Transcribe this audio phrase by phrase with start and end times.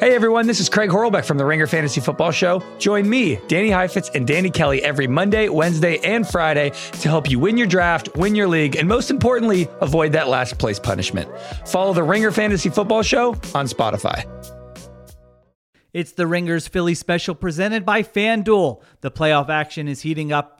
[0.00, 2.64] Hey everyone, this is Craig Horlbeck from the Ringer Fantasy Football Show.
[2.78, 7.38] Join me, Danny Heifetz, and Danny Kelly every Monday, Wednesday, and Friday to help you
[7.38, 11.28] win your draft, win your league, and most importantly, avoid that last place punishment.
[11.66, 14.24] Follow the Ringer Fantasy Football Show on Spotify.
[15.92, 18.80] It's the Ringers Philly special presented by FanDuel.
[19.02, 20.59] The playoff action is heating up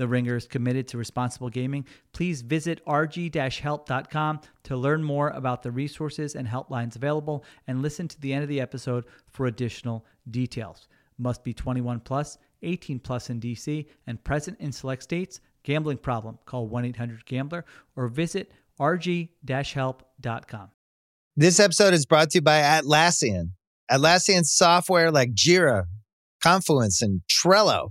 [0.00, 1.84] The Ringer is committed to responsible gaming.
[2.14, 8.18] Please visit rg-help.com to learn more about the resources and helplines available and listen to
[8.18, 10.88] the end of the episode for additional details.
[11.18, 15.42] Must be 21 plus, 18 plus in DC and present in select states.
[15.64, 16.38] Gambling problem?
[16.46, 20.70] Call 1-800-GAMBLER or visit rg-help.com.
[21.36, 23.50] This episode is brought to you by Atlassian.
[23.90, 25.84] Atlassian software like Jira,
[26.42, 27.90] Confluence, and Trello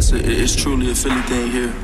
[0.00, 1.74] It's, a, it's truly a Philly thing here.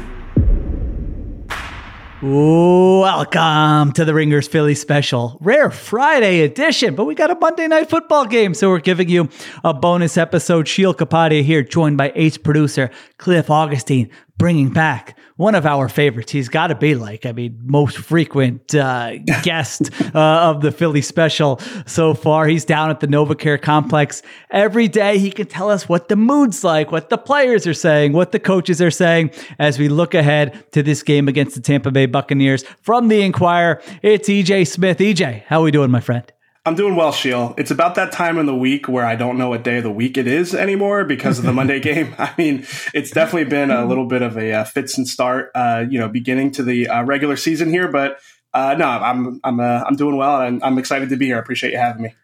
[2.22, 6.94] Welcome to the Ringers Philly special, rare Friday edition.
[6.94, 9.28] But we got a Monday night football game, so we're giving you
[9.62, 10.66] a bonus episode.
[10.66, 14.08] Sheil Kapadia here, joined by ace producer Cliff Augustin,
[14.38, 16.32] bringing back one of our favorites.
[16.32, 21.02] He's got to be like, I mean, most frequent uh, guest uh, of the Philly
[21.02, 22.46] special so far.
[22.46, 25.18] He's down at the NovaCare complex every day.
[25.18, 28.40] He can tell us what the mood's like, what the players are saying, what the
[28.40, 32.64] coaches are saying as we look ahead to this game against the Tampa Bay Buccaneers.
[32.82, 34.98] From the Inquirer, it's EJ Smith.
[34.98, 36.32] EJ, how are we doing, my friend?
[36.66, 37.54] I'm doing well, Sheil.
[37.56, 39.90] It's about that time in the week where I don't know what day of the
[39.90, 42.12] week it is anymore because of the Monday game.
[42.18, 45.84] I mean, it's definitely been a little bit of a uh, fits and start, uh,
[45.88, 47.86] you know, beginning to the uh, regular season here.
[47.86, 48.18] But
[48.52, 51.36] uh, no, I'm I'm uh, I'm doing well, and I'm excited to be here.
[51.36, 52.14] I appreciate you having me.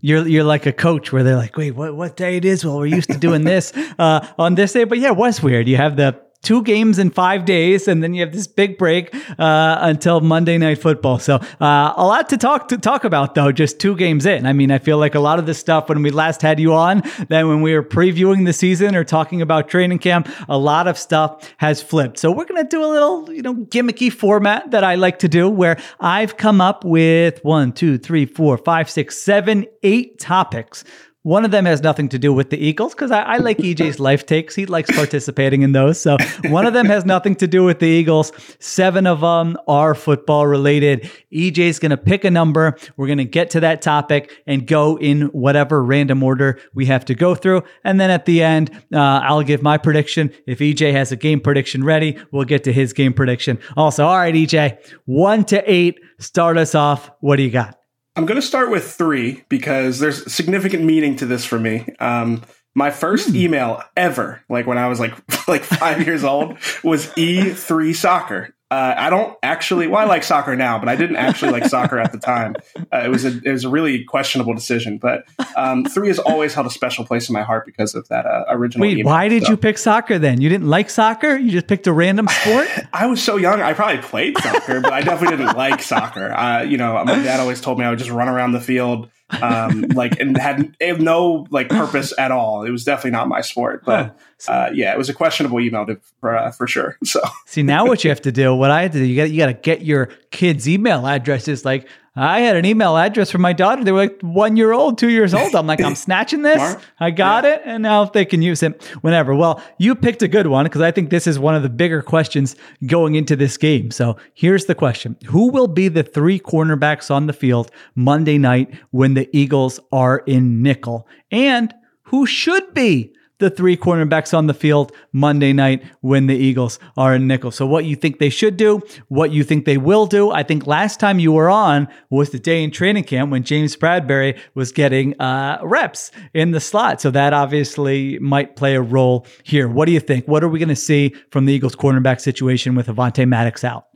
[0.00, 2.64] You're you're like a coach where they're like, wait, what what day it is?
[2.64, 5.68] Well, we're used to doing this uh, on this day, but yeah, it was weird.
[5.68, 9.14] You have the two games in five days, and then you have this big break
[9.38, 11.18] uh, until Monday Night Football.
[11.18, 13.52] So uh, a lot to talk to talk about, though.
[13.52, 14.46] Just two games in.
[14.46, 16.74] I mean, I feel like a lot of the stuff when we last had you
[16.74, 20.88] on, then when we were previewing the season or talking about training camp, a lot
[20.88, 22.18] of stuff has flipped.
[22.18, 25.48] So we're gonna do a little, you know, gimmicky format that I like to do,
[25.48, 30.84] where I've come up with one, two, three, four, five, six, seven, eight topics
[31.22, 34.00] one of them has nothing to do with the Eagles because I, I, like EJ's
[34.00, 34.54] life takes.
[34.54, 36.00] He likes participating in those.
[36.00, 36.16] So
[36.46, 38.32] one of them has nothing to do with the Eagles.
[38.58, 41.08] Seven of them are football related.
[41.32, 42.76] EJ's going to pick a number.
[42.96, 47.04] We're going to get to that topic and go in whatever random order we have
[47.06, 47.62] to go through.
[47.84, 50.32] And then at the end, uh, I'll give my prediction.
[50.46, 53.58] If EJ has a game prediction ready, we'll get to his game prediction.
[53.76, 56.00] Also, all right, EJ, one to eight.
[56.18, 57.10] Start us off.
[57.20, 57.81] What do you got?
[58.16, 61.86] I'm going to start with three because there's significant meaning to this for me.
[61.98, 62.42] Um,
[62.74, 63.36] my first Hmm.
[63.36, 65.14] email ever, like when I was like
[65.48, 68.54] like five years old, was E3 soccer.
[68.72, 69.86] Uh, I don't actually.
[69.86, 72.54] Well, I like soccer now, but I didn't actually like soccer at the time.
[72.90, 74.96] Uh, it was a it was a really questionable decision.
[74.96, 75.24] But
[75.56, 78.44] um, three has always held a special place in my heart because of that uh,
[78.48, 78.80] original.
[78.86, 79.12] Wait, email.
[79.12, 80.40] why did So- you pick soccer then?
[80.40, 81.36] You didn't like soccer?
[81.36, 82.66] You just picked a random sport?
[82.94, 83.60] I was so young.
[83.60, 86.32] I probably played soccer, but I definitely didn't like soccer.
[86.32, 89.10] Uh, you know, my dad always told me I would just run around the field,
[89.40, 92.64] um, like, and had, had no like purpose at all.
[92.64, 93.84] It was definitely not my sport.
[93.84, 94.18] But
[94.48, 96.98] uh, yeah, it was a questionable email to, for uh, for sure.
[97.04, 99.30] So See, now what you have to do, what I had to do, you got
[99.30, 101.64] you got to get your kids' email addresses.
[101.64, 103.84] Like I had an email address for my daughter.
[103.84, 105.54] They were like one year old, two years old.
[105.54, 106.56] I'm like, I'm snatching this.
[106.56, 106.80] Smart.
[107.00, 109.34] I got it, and now they can use it whenever.
[109.34, 112.02] Well, you picked a good one because I think this is one of the bigger
[112.02, 112.54] questions
[112.86, 113.90] going into this game.
[113.90, 118.74] So here's the question: Who will be the three cornerbacks on the field Monday night
[118.90, 121.72] when the Eagles are in nickel, and
[122.02, 123.14] who should be?
[123.42, 127.50] The three cornerbacks on the field Monday night when the Eagles are in nickel.
[127.50, 130.30] So, what you think they should do, what you think they will do.
[130.30, 133.74] I think last time you were on was the day in training camp when James
[133.74, 137.00] Bradberry was getting uh, reps in the slot.
[137.00, 139.68] So, that obviously might play a role here.
[139.68, 140.28] What do you think?
[140.28, 143.86] What are we going to see from the Eagles cornerback situation with Avonte Maddox out?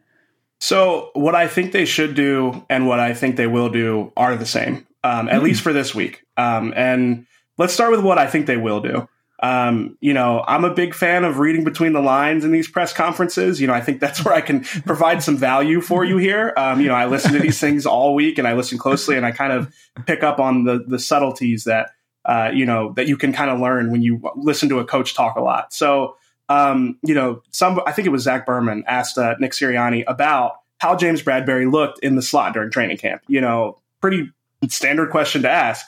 [0.59, 4.35] So, what I think they should do and what I think they will do are
[4.35, 5.45] the same, um, at mm.
[5.45, 6.25] least for this week.
[6.37, 7.29] Um, and
[7.59, 9.09] let's start with what I think they will do.
[9.41, 12.93] Um, you know, I'm a big fan of reading between the lines in these press
[12.93, 13.61] conferences.
[13.61, 16.55] You know, I think that's where I can provide some value for you here.
[16.57, 19.27] Um, you know, I listen to these things all week and I listen closely and
[19.27, 19.75] I kind of
[20.07, 21.91] pick up on the the subtleties that
[22.25, 25.15] uh, you know that you can kind of learn when you listen to a coach
[25.15, 25.73] talk a lot.
[25.73, 26.17] So,
[26.49, 30.61] um, you know, some I think it was Zach Berman asked uh, Nick Sirianni about
[30.79, 33.23] how James Bradberry looked in the slot during training camp.
[33.29, 34.31] You know, pretty
[34.69, 35.87] standard question to ask.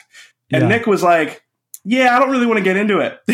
[0.51, 0.67] And yeah.
[0.67, 1.43] Nick was like,
[1.83, 3.19] yeah, I don't really want to get into it.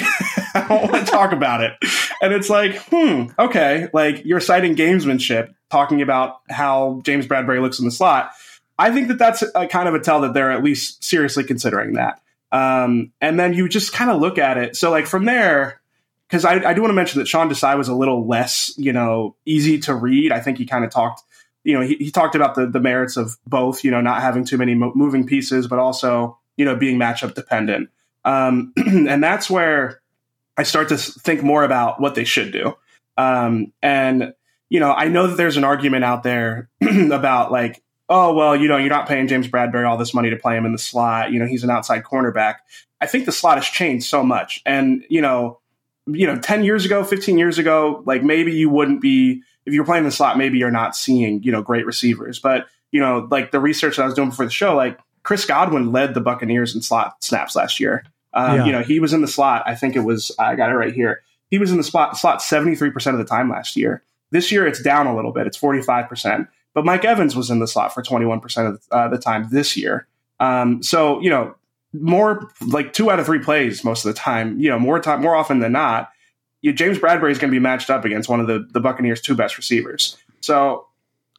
[0.54, 1.74] I don't want to talk about it.
[2.22, 7.80] And it's like, hmm, okay, like you're citing gamesmanship, talking about how James Bradberry looks
[7.80, 8.32] in the slot.
[8.78, 11.94] I think that that's a kind of a tell that they're at least seriously considering
[11.94, 12.22] that.
[12.52, 14.76] Um, and then you just kind of look at it.
[14.76, 15.82] So, like from there,
[16.28, 18.94] because I, I, do want to mention that Sean Desai was a little less, you
[18.94, 20.32] know, easy to read.
[20.32, 21.22] I think he kind of talked,
[21.64, 24.46] you know, he, he talked about the, the merits of both, you know, not having
[24.46, 27.90] too many mo- moving pieces, but also, you know, being matchup dependent.
[28.26, 30.02] Um, and that's where
[30.58, 32.76] I start to think more about what they should do.
[33.18, 34.34] Um, and,
[34.70, 38.68] you know, I know that there's an argument out there about like, oh, well, you
[38.68, 41.32] know, you're not paying James Bradberry all this money to play him in the slot.
[41.32, 42.56] You know, he's an outside cornerback.
[43.02, 44.62] I think the slot has changed so much.
[44.66, 45.60] And, you know,
[46.08, 49.86] you know, 10 years ago, 15 years ago, like maybe you wouldn't be, if you're
[49.86, 52.40] playing the slot, maybe you're not seeing, you know, great receivers.
[52.40, 55.46] But, you know, like the research that I was doing before the show, like Chris
[55.46, 58.04] Godwin led the Buccaneers in slot snaps last year.
[58.36, 58.66] Um, yeah.
[58.66, 59.64] You know, he was in the slot.
[59.66, 60.32] I think it was.
[60.38, 61.24] I got it right here.
[61.50, 64.04] He was in the spot slot seventy three percent of the time last year.
[64.32, 65.48] This year, it's down a little bit.
[65.48, 66.48] It's forty five percent.
[66.74, 69.48] But Mike Evans was in the slot for twenty one percent of uh, the time
[69.50, 70.08] this year.
[70.40, 71.56] Um, so you know,
[71.94, 74.60] more like two out of three plays most of the time.
[74.60, 76.12] You know, more time, more often than not,
[76.62, 79.22] you, James Bradberry is going to be matched up against one of the the Buccaneers'
[79.22, 80.18] two best receivers.
[80.42, 80.88] So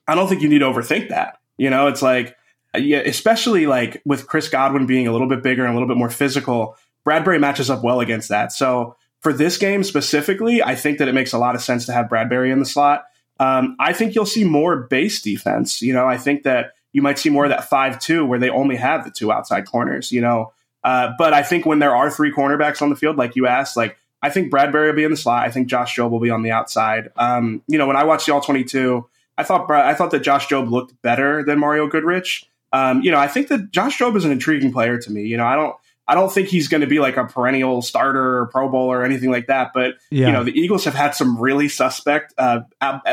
[0.08, 1.38] I don't think you need to overthink that.
[1.58, 2.37] You know, it's like
[2.75, 5.96] yeah, especially like with Chris Godwin being a little bit bigger and a little bit
[5.96, 6.76] more physical.
[7.06, 8.53] Bradberry matches up well against that.
[8.53, 11.93] So for this game specifically, I think that it makes a lot of sense to
[11.93, 13.05] have Bradberry in the slot.
[13.38, 15.82] Um, I think you'll see more base defense.
[15.82, 18.76] You know, I think that you might see more of that five-two where they only
[18.76, 20.11] have the two outside corners.
[20.11, 23.37] You know, uh, but I think when there are three cornerbacks on the field, like
[23.37, 25.44] you asked, like I think Bradberry will be in the slot.
[25.44, 27.11] I think Josh Jobe will be on the outside.
[27.17, 29.06] Um, you know, when I watched the All Twenty Two,
[29.37, 32.49] I thought I thought that Josh Jobe looked better than Mario Goodrich.
[32.73, 35.25] Um, you know, I think that Josh Jobe is an intriguing player to me.
[35.25, 35.76] You know, I don't
[36.08, 39.05] I don't think he's going to be like a perennial starter or Pro Bowl or
[39.05, 39.73] anything like that.
[39.75, 40.26] But yeah.
[40.26, 42.61] you know, the Eagles have had some really suspect uh,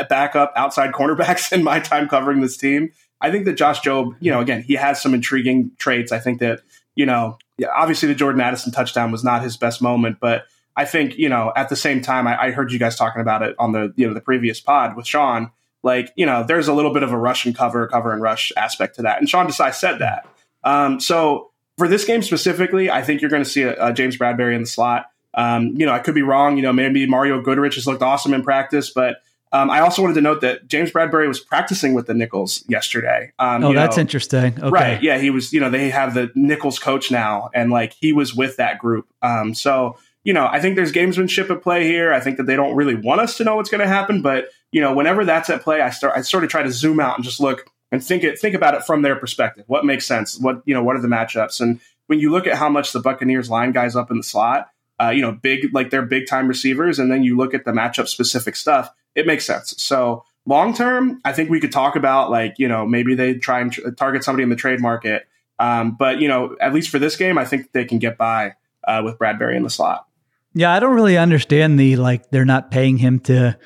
[0.08, 2.92] backup outside cornerbacks in my time covering this team.
[3.20, 6.12] I think that Josh Jobe, you know, again, he has some intriguing traits.
[6.12, 6.60] I think that
[6.94, 7.38] you know,
[7.74, 10.44] obviously the Jordan Addison touchdown was not his best moment, but
[10.76, 13.42] I think you know, at the same time, I, I heard you guys talking about
[13.42, 15.50] it on the you know the previous pod with Sean.
[15.82, 18.52] Like you know, there's a little bit of a rush and cover, cover and rush
[18.56, 20.28] aspect to that, and Sean Desai said that.
[20.62, 24.16] Um, so for this game specifically, I think you're going to see a, a James
[24.16, 25.06] Bradberry in the slot.
[25.34, 26.56] Um, you know, I could be wrong.
[26.56, 29.16] You know, maybe Mario Goodrich has looked awesome in practice, but
[29.52, 33.32] um, I also wanted to note that James Bradberry was practicing with the Nickels yesterday.
[33.38, 34.58] Um, oh, that's know, interesting.
[34.58, 34.68] Okay.
[34.68, 35.02] Right.
[35.02, 35.18] Yeah.
[35.18, 38.56] He was, you know, they have the Nickels coach now, and like he was with
[38.56, 39.06] that group.
[39.22, 42.12] Um, so, you know, I think there's gamesmanship at play here.
[42.12, 44.48] I think that they don't really want us to know what's going to happen, but,
[44.72, 47.16] you know, whenever that's at play, I start, I sort of try to zoom out
[47.16, 49.64] and just look and think it think about it from their perspective.
[49.68, 50.36] What makes sense?
[50.36, 50.82] What you know?
[50.82, 51.60] What are the matchups?
[51.60, 54.68] And when you look at how much the Buccaneers line guys up in the slot,
[55.00, 57.70] uh, you know, big like they're big time receivers, and then you look at the
[57.70, 59.76] matchup specific stuff, it makes sense.
[59.78, 63.60] So long term, I think we could talk about like you know maybe they try
[63.60, 65.28] and tr- target somebody in the trade market.
[65.60, 68.56] Um, but you know, at least for this game, I think they can get by
[68.82, 70.08] uh, with Bradberry in the slot.
[70.52, 73.56] Yeah, I don't really understand the like they're not paying him to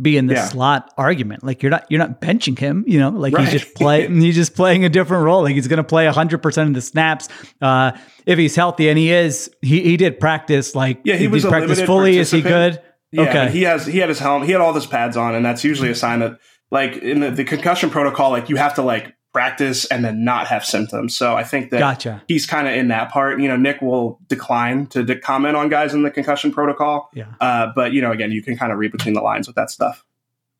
[0.00, 0.46] be in the yeah.
[0.46, 1.44] slot argument.
[1.44, 3.48] Like you're not you're not benching him, you know, like right.
[3.48, 5.42] he's just playing he's just playing a different role.
[5.42, 7.28] Like he's gonna play hundred percent of the snaps.
[7.60, 7.92] Uh
[8.26, 11.80] if he's healthy and he is he he did practice like yeah, he was practice
[11.80, 12.18] fully.
[12.18, 12.80] Is he good?
[13.12, 13.50] Yeah, okay.
[13.50, 15.90] he has he had his helmet, he had all his pads on, and that's usually
[15.90, 16.38] a sign that
[16.70, 20.46] like in the, the concussion protocol, like you have to like practice and then not
[20.48, 21.16] have symptoms.
[21.16, 22.22] So I think that gotcha.
[22.26, 23.40] he's kind of in that part.
[23.40, 27.10] You know, Nick will decline to de- comment on guys in the concussion protocol.
[27.14, 27.26] Yeah.
[27.40, 29.70] Uh, but you know, again, you can kind of read between the lines with that
[29.70, 30.04] stuff.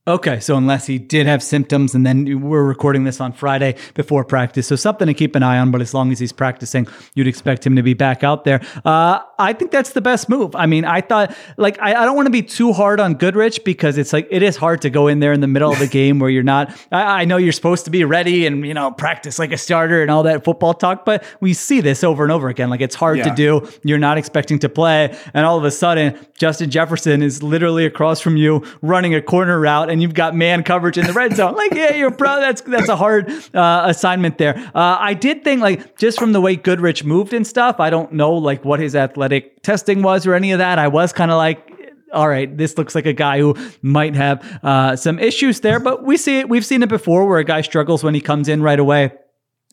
[0.09, 4.25] Okay, so unless he did have symptoms, and then we're recording this on Friday before
[4.25, 5.71] practice, so something to keep an eye on.
[5.71, 8.63] But as long as he's practicing, you'd expect him to be back out there.
[8.83, 10.57] Uh, I think that's the best move.
[10.57, 13.63] I mean, I thought like I, I don't want to be too hard on Goodrich
[13.63, 15.87] because it's like it is hard to go in there in the middle of the
[16.01, 16.75] game where you're not.
[16.91, 20.01] I, I know you're supposed to be ready and you know practice like a starter
[20.01, 22.71] and all that football talk, but we see this over and over again.
[22.71, 23.25] Like it's hard Yeah.
[23.25, 23.69] to do.
[23.85, 28.21] You're not expecting to play, and all of a sudden, Justin Jefferson is literally across
[28.23, 31.55] from you running a corner route, and you've got man coverage in the red zone.
[31.55, 32.41] Like, yeah, you're pro.
[32.41, 34.57] That's that's a hard uh, assignment there.
[34.75, 37.81] Uh, I did think like just from the way Goodrich moved and stuff.
[37.81, 40.79] I don't know like what his athletic testing was or any of that.
[40.79, 41.67] I was kind of like.
[42.13, 46.03] All right, this looks like a guy who might have uh, some issues there, but
[46.03, 46.49] we see it.
[46.49, 49.13] We've seen it before, where a guy struggles when he comes in right away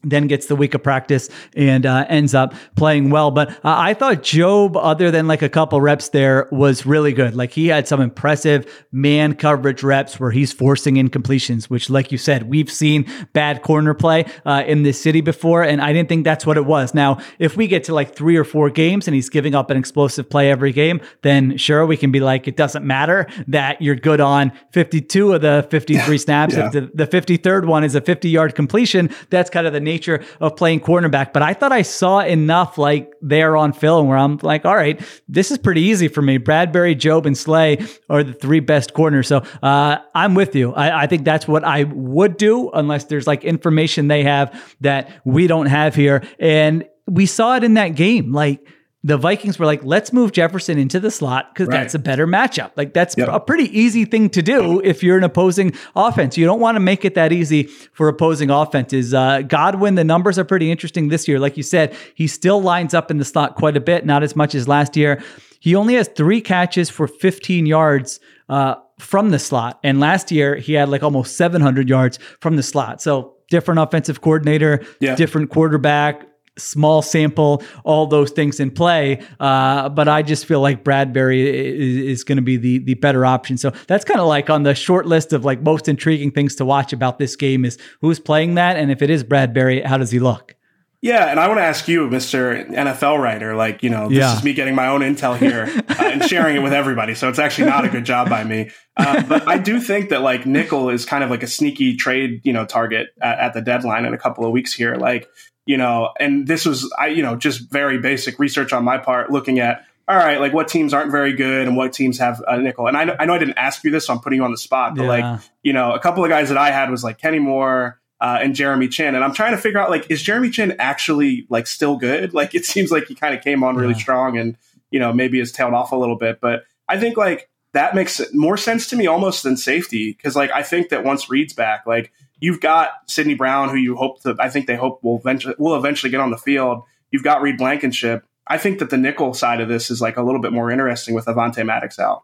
[0.03, 3.31] then gets the week of practice and uh, ends up playing well.
[3.31, 7.35] But uh, I thought Jobe, other than like a couple reps there, was really good.
[7.35, 12.17] Like he had some impressive man coverage reps where he's forcing incompletions, which, like you
[12.17, 16.23] said, we've seen bad corner play uh, in this city before, and I didn't think
[16.23, 16.93] that's what it was.
[16.93, 19.77] Now, if we get to like three or four games and he's giving up an
[19.77, 23.95] explosive play every game, then sure, we can be like, it doesn't matter that you're
[23.95, 26.55] good on 52 of the 53 snaps.
[26.55, 26.67] Yeah.
[26.67, 30.23] If the, the 53rd one is a 50 yard completion, that's kind of the nature
[30.39, 31.33] of playing cornerback.
[31.33, 35.01] But I thought I saw enough like there on film where I'm like, all right,
[35.27, 36.37] this is pretty easy for me.
[36.37, 39.27] Bradberry, Jobe, and Slay are the three best corners.
[39.27, 40.73] So uh, I'm with you.
[40.73, 44.47] I, I think that's what I would do unless there's like information they have
[44.81, 46.23] that we don't have here.
[46.39, 48.33] And we saw it in that game.
[48.33, 48.59] Like,
[49.03, 51.77] the Vikings were like, let's move Jefferson into the slot because Right.
[51.81, 52.71] that's a better matchup.
[52.75, 53.29] Like that's Yep.
[53.31, 56.35] a pretty easy thing to do if you're an opposing offense.
[56.37, 57.63] You don't want to make it that easy
[57.93, 59.13] for opposing offenses.
[59.13, 61.39] Uh, Godwin, the numbers are pretty interesting this year.
[61.39, 64.35] Like you said, he still lines up in the slot quite a bit, not as
[64.35, 65.21] much as last year.
[65.59, 69.79] He only has three catches for 15 yards uh, from the slot.
[69.83, 73.01] And last year, he had like almost 700 yards from the slot.
[73.01, 75.15] So different offensive coordinator, Yeah.
[75.15, 76.23] different quarterback,
[76.57, 79.21] small sample, all those things in play.
[79.39, 83.25] Uh, but I just feel like Bradberry is, is going to be the the better
[83.25, 83.57] option.
[83.57, 86.65] So that's kind of like on the short list of like most intriguing things to
[86.65, 90.11] watch about this game is who's playing that, and if it is Bradberry, how does
[90.11, 90.53] he look?
[90.99, 92.67] Yeah, and I want to ask you, Mr.
[92.71, 94.35] NFL writer, like, you know, this Yeah.
[94.35, 97.13] is me getting my own intel here uh, and sharing it with everybody.
[97.13, 98.71] So it's actually not a good job by me.
[98.97, 102.41] Uh, but I do think that, like, nickel is kind of like a sneaky trade,
[102.43, 104.95] you know, target at, at the deadline in a couple of weeks here.
[104.95, 105.27] Like,
[105.67, 109.29] you know, and this was, I, you know, just very basic research on my part
[109.31, 112.57] looking at, all right, like what teams aren't very good and what teams have a
[112.59, 112.87] nickel.
[112.87, 114.51] And I know, I know I didn't ask you this, so I'm putting you on
[114.51, 115.09] the spot, but Yeah.
[115.09, 118.39] like, you know, a couple of guys that I had was like Kenny Moore, uh,
[118.41, 119.13] and Jeremy Chinn.
[119.13, 122.33] And I'm trying to figure out like, is Jeremy Chinn actually like still good?
[122.39, 123.99] Like, it seems like he kind of came on really Yeah.
[123.99, 124.57] strong and,
[124.89, 126.39] you know, maybe has tailed off a little bit.
[126.41, 130.13] But I think like that makes more sense to me almost than safety.
[130.13, 133.95] Cause like, I think that once Reed's back, like you've got Sydney Brown, who you
[133.95, 136.83] hope to, I think they hope will eventually, will eventually get on the field.
[137.11, 138.23] You've got Reed Blankenship.
[138.47, 141.13] I think that the nickel side of this is like a little bit more interesting
[141.15, 142.23] with Avonte Maddox out.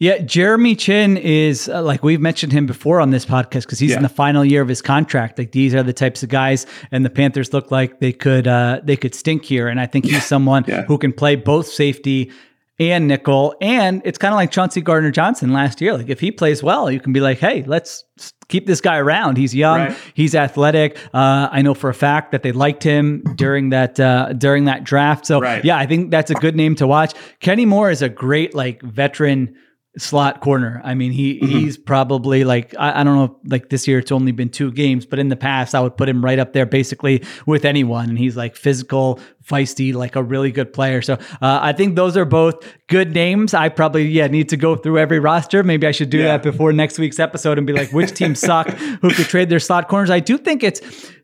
[0.00, 3.90] Yeah, Jeremy Chinn is uh, like we've mentioned him before on this podcast because he's
[3.90, 3.96] Yeah.
[3.96, 5.36] in the final year of his contract.
[5.40, 8.80] Like these are the types of guys, and the Panthers look like they could uh,
[8.84, 9.66] they could stink here.
[9.66, 10.82] And I think he's someone Yeah.
[10.84, 12.30] who can play both safety
[12.80, 13.54] and nickel.
[13.60, 15.96] And it's kind of like Chauncey Gardner Johnson last year.
[15.96, 18.04] Like if he plays well, you can be like, hey, let's
[18.48, 19.36] keep this guy around.
[19.36, 19.96] He's young, Right.
[20.14, 20.96] he's athletic.
[21.12, 24.84] Uh, I know for a fact that they liked him during that uh, during that
[24.84, 25.26] draft.
[25.26, 25.64] So Right.
[25.64, 27.14] yeah, I think that's a good name to watch.
[27.40, 29.54] Kenny Moore is a great like veteran
[29.98, 30.80] slot corner.
[30.84, 34.32] I mean, he he's probably like I, I don't know, like this year it's only
[34.32, 37.24] been two games, but in the past I would put him right up there basically
[37.46, 38.08] with anyone.
[38.08, 41.02] And he's like physical, feisty, like a really good player.
[41.02, 41.18] So uh,
[41.62, 43.54] I think those are both good names.
[43.54, 45.62] I probably yeah need to go through every roster.
[45.62, 46.28] Maybe I should do Yeah.
[46.28, 49.60] that before next week's episode and be like, which teams suck, who could trade their
[49.60, 50.10] slot corners.
[50.10, 50.80] I do think it's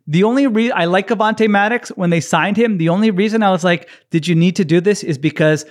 [0.07, 2.77] the only reason I like Avonte Maddox when they signed him.
[2.79, 5.65] The only reason I was like, did you need to do this is because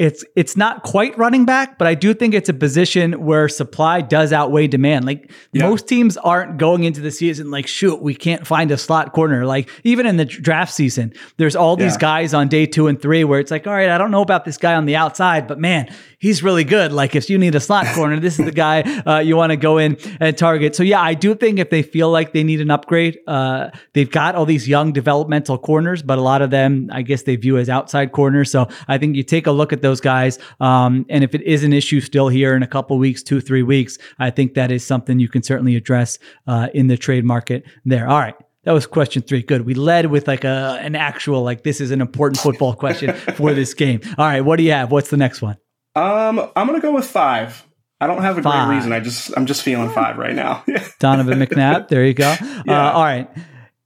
[0.00, 4.00] it's it's not quite running back, but I do think it's a position where supply
[4.00, 5.04] does outweigh demand.
[5.04, 5.68] Like Yeah.
[5.68, 9.46] most teams aren't going into the season like, shoot, we can't find a slot corner.
[9.46, 11.98] Like even in the draft season, there's all these Yeah.
[12.00, 14.44] guys on day two and three where it's like, all right, I don't know about
[14.44, 15.88] this guy on the outside, but man,
[16.24, 16.90] he's really good.
[16.90, 19.58] Like if you need a slot corner, this is the guy uh, you want to
[19.58, 20.74] go in and target.
[20.74, 24.10] So yeah, I do think if they feel like they need an upgrade, uh, they've
[24.10, 27.58] got all these young developmental corners, but a lot of them, I guess they view
[27.58, 28.50] as outside corners.
[28.50, 31.62] So I think you take a look at those guys, um, and if it is
[31.62, 34.82] an issue still here in a couple weeks, two three weeks, I think that is
[34.86, 38.08] something you can certainly address uh, in the trade market there.
[38.08, 38.34] All right.
[38.62, 39.42] That was question three.
[39.42, 39.66] Good.
[39.66, 43.52] We led with like a an actual like this is an important football question for
[43.52, 44.00] this game.
[44.16, 44.90] All right, what do you have?
[44.90, 45.58] What's the next one?
[45.94, 47.64] Um, I'm gonna go with five.
[48.00, 48.66] I don't have a Five.
[48.66, 48.92] great reason.
[48.92, 50.64] I just I'm just feeling five right now.
[50.98, 51.88] Donovan McNabb.
[51.88, 52.34] There you go.
[52.68, 53.30] Uh, all right.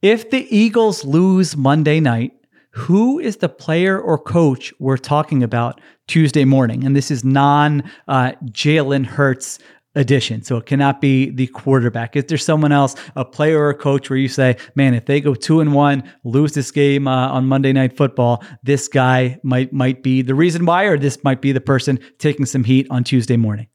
[0.02, 2.32] If the Eagles lose Monday night,
[2.70, 6.84] who is the player or coach we're talking about Tuesday morning?
[6.84, 9.58] And this is non uh, Jalen Hurts
[9.98, 10.42] edition.
[10.42, 12.16] So it cannot be the quarterback.
[12.16, 15.20] Is there someone else, a player or a coach, where you say, man, if they
[15.20, 19.72] go two and one, lose this game uh, on Monday Night Football, this guy might
[19.72, 23.04] might be the reason why, or this might be the person taking some heat on
[23.04, 23.68] Tuesday morning?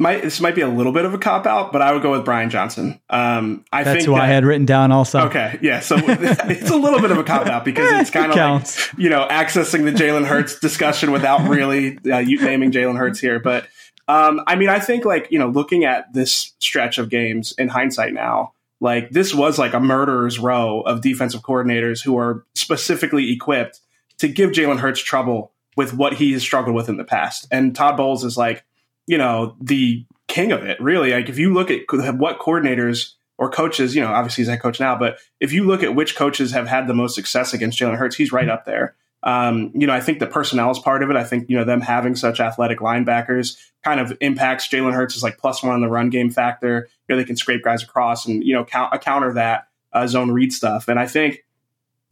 [0.00, 2.12] might this might be a little bit of a cop out, but I would go
[2.12, 2.98] with Brian Johnson.
[3.10, 5.26] Um, I That's think who that, I had written down also.
[5.26, 5.80] Okay, yeah.
[5.80, 9.10] So it's a little bit of a cop out because it's kind of like you
[9.10, 13.38] know accessing the Jalen Hurts discussion without really uh, you naming Jalen Hurts here.
[13.38, 13.68] But
[14.10, 17.68] um, I mean, I think like you know looking at this stretch of games in
[17.68, 23.32] hindsight now, like this was like a murderer's row of defensive coordinators who are specifically
[23.32, 23.80] equipped
[24.18, 27.46] to give Jalen Hurts trouble with what he has struggled with in the past.
[27.52, 28.64] And Todd Bowles is like
[29.06, 31.80] you know the king of it really like if you look at
[32.16, 35.82] what coordinators or coaches you know obviously he's head coach now but if you look
[35.82, 38.94] at which coaches have had the most success against Jalen Hurts he's right up there
[39.22, 41.64] um, you know I think the personnel is part of it I think you know
[41.64, 45.80] them having such athletic linebackers kind of impacts Jalen Hurts is like plus one on
[45.80, 48.98] the run game factor you know they can scrape guys across and you know count,
[49.02, 51.44] counter that uh, zone read stuff and I think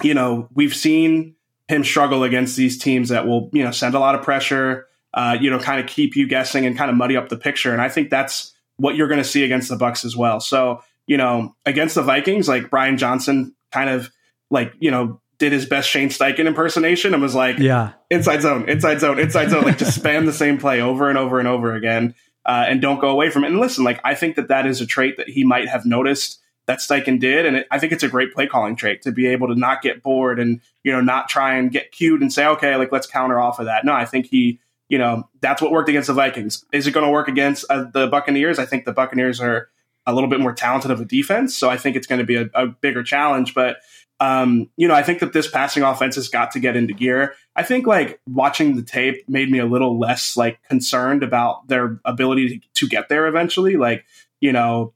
[0.02, 1.34] you know we've seen
[1.68, 5.36] him struggle against these teams that will you know send a lot of pressure uh,
[5.40, 7.72] you know, kind of keep you guessing and kind of muddy up the picture.
[7.72, 10.40] And I think that's what you're going to see against the Bucks as well.
[10.40, 14.10] So, you know, against the Vikings, like Brian Johnson kind of
[14.50, 17.92] like, you know, did his best Shane Steichen impersonation and was like, Yeah.
[18.10, 21.38] inside zone, inside zone, inside zone, like just spam the same play over and over
[21.38, 22.14] and over again
[22.44, 23.48] uh, and don't go away from it.
[23.48, 26.40] And listen, like I think that that is a trait that he might have noticed
[26.66, 29.26] that Steichen did, and it, I think it's a great play calling trait to be
[29.28, 32.46] able to not get bored and you know not try and get cued and say,
[32.46, 33.84] okay, like let's counter off of that.
[33.86, 36.64] No, I think he, you know, that's what worked against the Vikings.
[36.72, 38.58] Is it going to work against uh, the Buccaneers?
[38.58, 39.68] I think the Buccaneers are
[40.06, 42.36] a little bit more talented of a defense, so I think it's going to be
[42.36, 43.76] a, a bigger challenge, but.
[44.20, 47.34] Um, you know, I think that this passing offense has got to get into gear.
[47.54, 52.00] I think like watching the tape made me a little less like concerned about their
[52.04, 53.76] ability to, to get there eventually.
[53.76, 54.04] Like,
[54.40, 54.92] you know,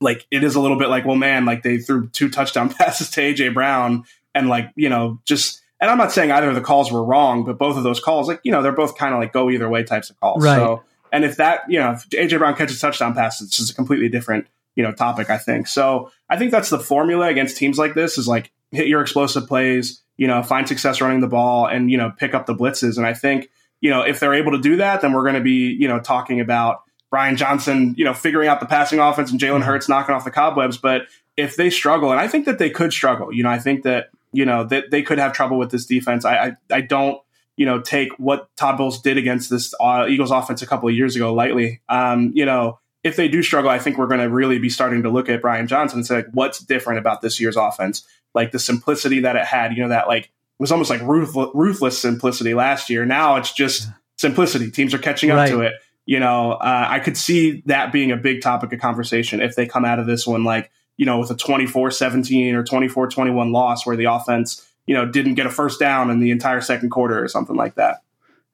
[0.00, 3.10] like it is a little bit like, well, man, like they threw two touchdown passes
[3.10, 6.60] to AJ Brown and like, you know, just and I'm not saying either of the
[6.60, 9.20] calls were wrong, but both of those calls, like, you know, they're both kind of
[9.20, 10.44] like go either way types of calls.
[10.44, 10.56] Right.
[10.56, 13.74] So and if that, you know, if AJ Brown catches touchdown passes, it's just a
[13.74, 15.66] completely different, you know, topic, I think.
[15.66, 19.46] So I think that's the formula against teams like this is like hit your explosive
[19.46, 22.96] plays, you know, find success running the ball and, you know, pick up the blitzes.
[22.96, 25.40] And I think, you know, if they're able to do that, then we're going to
[25.40, 29.40] be, you know, talking about Brian Johnson, you know, figuring out the passing offense and
[29.40, 30.76] Jalen Hurts knocking off the cobwebs.
[30.76, 31.02] But
[31.36, 34.10] if they struggle, and I think that they could struggle, you know, I think that,
[34.32, 36.24] you know, that they could have trouble with this defense.
[36.24, 37.20] I, I, I don't,
[37.56, 40.94] you know, take what Todd Bowles did against this uh, Eagles offense a couple of
[40.94, 41.80] years ago lightly.
[41.88, 45.02] Um, you know, if they do struggle, I think we're going to really be starting
[45.04, 48.04] to look at Brian Johnson and say, like, what's different about this year's offense?
[48.34, 51.98] Like the simplicity that it had, you know, that like was almost like ruthless, ruthless
[51.98, 53.06] simplicity last year.
[53.06, 54.70] Now it's just simplicity.
[54.70, 55.50] Teams are catching up Right.
[55.50, 55.72] to it.
[56.06, 59.66] You know, uh, I could see that being a big topic of conversation if they
[59.66, 63.52] come out of this one like, you know, with a 24 17 or 24 21
[63.52, 66.90] loss where the offense, you know, didn't get a first down in the entire second
[66.90, 68.02] quarter or something like that.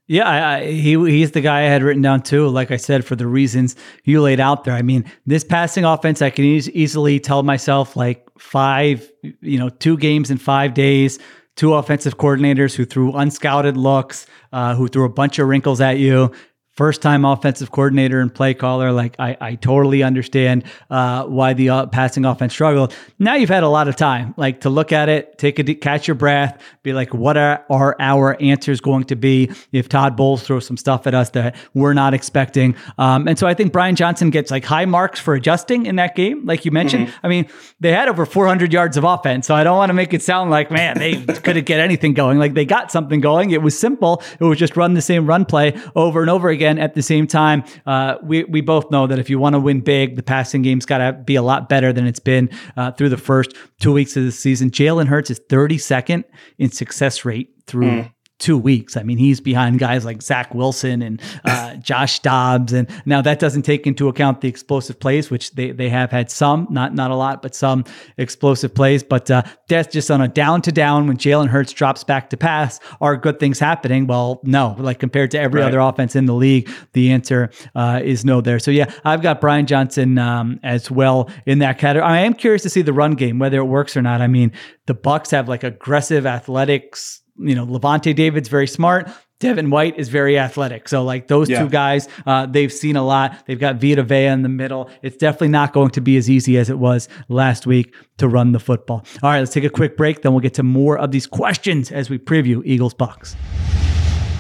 [0.09, 2.49] Yeah, I, I, he he's the guy I had written down too.
[2.49, 4.75] Like I said, for the reasons you laid out there.
[4.75, 9.69] I mean, this passing offense, I can eas easily tell myself like five, you know,
[9.69, 11.19] two games in five days,
[11.57, 15.99] two offensive coordinators who threw unscouted looks, uh, who threw a bunch of wrinkles at
[15.99, 16.31] you.
[16.77, 18.93] First time offensive coordinator and play caller.
[18.93, 22.95] Like, I, I totally understand uh, why the uh, passing offense struggled.
[23.19, 25.81] Now you've had a lot of time, like to look at it, take a deep,
[25.81, 30.19] catch your breath, be like, what are, are our answers going to be if Todd
[30.19, 32.77] Bowles throws some stuff at us that we're not expecting?
[32.99, 36.15] Um, and so I think Brian Johnson gets like high marks for adjusting in that
[36.15, 37.11] game, like you mentioned.
[37.23, 37.49] I mean,
[37.81, 40.51] they had over 400 yards of offense, so I don't want to make it sound
[40.51, 42.39] like, man, they couldn't get anything going.
[42.39, 43.53] Like they got something going.
[43.53, 44.23] It was simple.
[44.39, 46.66] It was just run the same run play over and over again.
[46.67, 49.61] And at the same time, uh, we we both know that if you want to
[49.61, 52.93] win big, the passing game's got to be a lot better than it's been uh,
[52.93, 54.71] through the first two weeks of the season.
[54.71, 56.25] Jalen Hurts is 32nd
[56.59, 58.07] in success rate through.
[58.39, 58.99] Two weeks.
[58.99, 63.39] I mean, he's behind guys like Zach Wilson and uh, Josh Dobbs, and now that
[63.39, 67.11] doesn't take into account the explosive plays, which they they have had some, not not
[67.11, 67.85] a lot, but some
[68.19, 69.03] explosive plays.
[69.03, 72.37] But uh, that's just on a down to down when Jalen Hurts drops back to
[72.37, 72.79] pass.
[73.01, 74.07] Are good things happening?
[74.07, 74.77] Well, no.
[74.79, 75.69] Like compared to every Right.
[75.69, 78.59] other offense in the league, the answer uh, is no there.
[78.59, 82.07] So yeah, I've got Brian Johnson um, as well in that category.
[82.07, 84.21] I am curious to see the run game whether it works or not.
[84.21, 84.53] I mean,
[84.85, 87.23] the Bucks have like aggressive athletics.
[87.39, 89.09] You know, Lavonte David's very smart.
[89.39, 90.89] Devin White is very athletic.
[90.89, 91.63] So, like those Yeah.
[91.63, 93.37] two guys, uh, they've seen a lot.
[93.47, 94.89] They've got Vita Vea in the middle.
[95.03, 98.53] It's definitely not going to be as easy as it was last week to run
[98.53, 99.05] the football.
[99.23, 100.23] All right, let's take a quick break.
[100.23, 103.37] Then we'll get to more of these questions as we preview Eagles Bucks.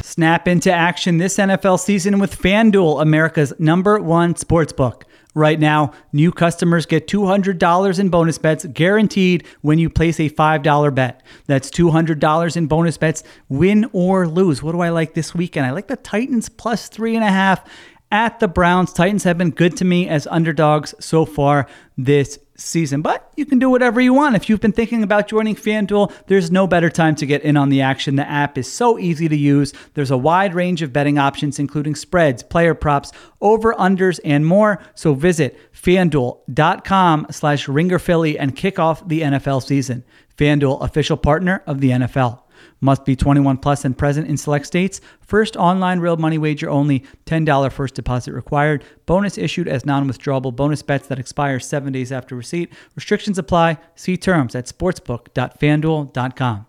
[0.02, 5.02] Snap into action this NFL season with FanDuel, America's number one sportsbook.
[5.37, 10.94] Right now, new customers get $200 in bonus bets guaranteed when you place a $5
[10.94, 11.22] bet.
[11.46, 14.62] That's $200 in bonus bets, win or lose.
[14.62, 15.66] What do I like this weekend?
[15.66, 17.68] I like the Titans plus three and a half
[18.11, 18.94] at the Browns.
[18.94, 21.66] Titans have been good to me as underdogs so far
[21.99, 24.36] this season, but you can do whatever you want.
[24.36, 27.68] If you've been thinking about joining FanDuel, there's no better time to get in on
[27.68, 28.16] the action.
[28.16, 29.72] The app is so easy to use.
[29.94, 34.82] There's a wide range of betting options, including spreads, player props, over-unders, and more.
[34.94, 40.04] So visit fanduel.com slash ringerphilly and kick off the NFL season.
[40.36, 42.42] FanDuel, official partner of the NFL.
[42.80, 45.00] Must be 21 plus and present in select states.
[45.20, 47.04] First online real money wager only.
[47.26, 48.84] $10 first deposit required.
[49.06, 52.72] Bonus issued as non withdrawable bonus bets that expire seven days after receipt.
[52.94, 53.78] Restrictions apply.
[53.94, 56.66] See terms at sportsbook.fanduel.com.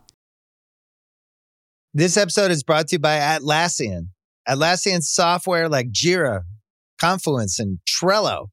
[1.94, 4.10] This episode is brought to you by Atlassian.
[4.48, 6.42] Atlassian software like Jira,
[7.00, 8.48] Confluence, and Trello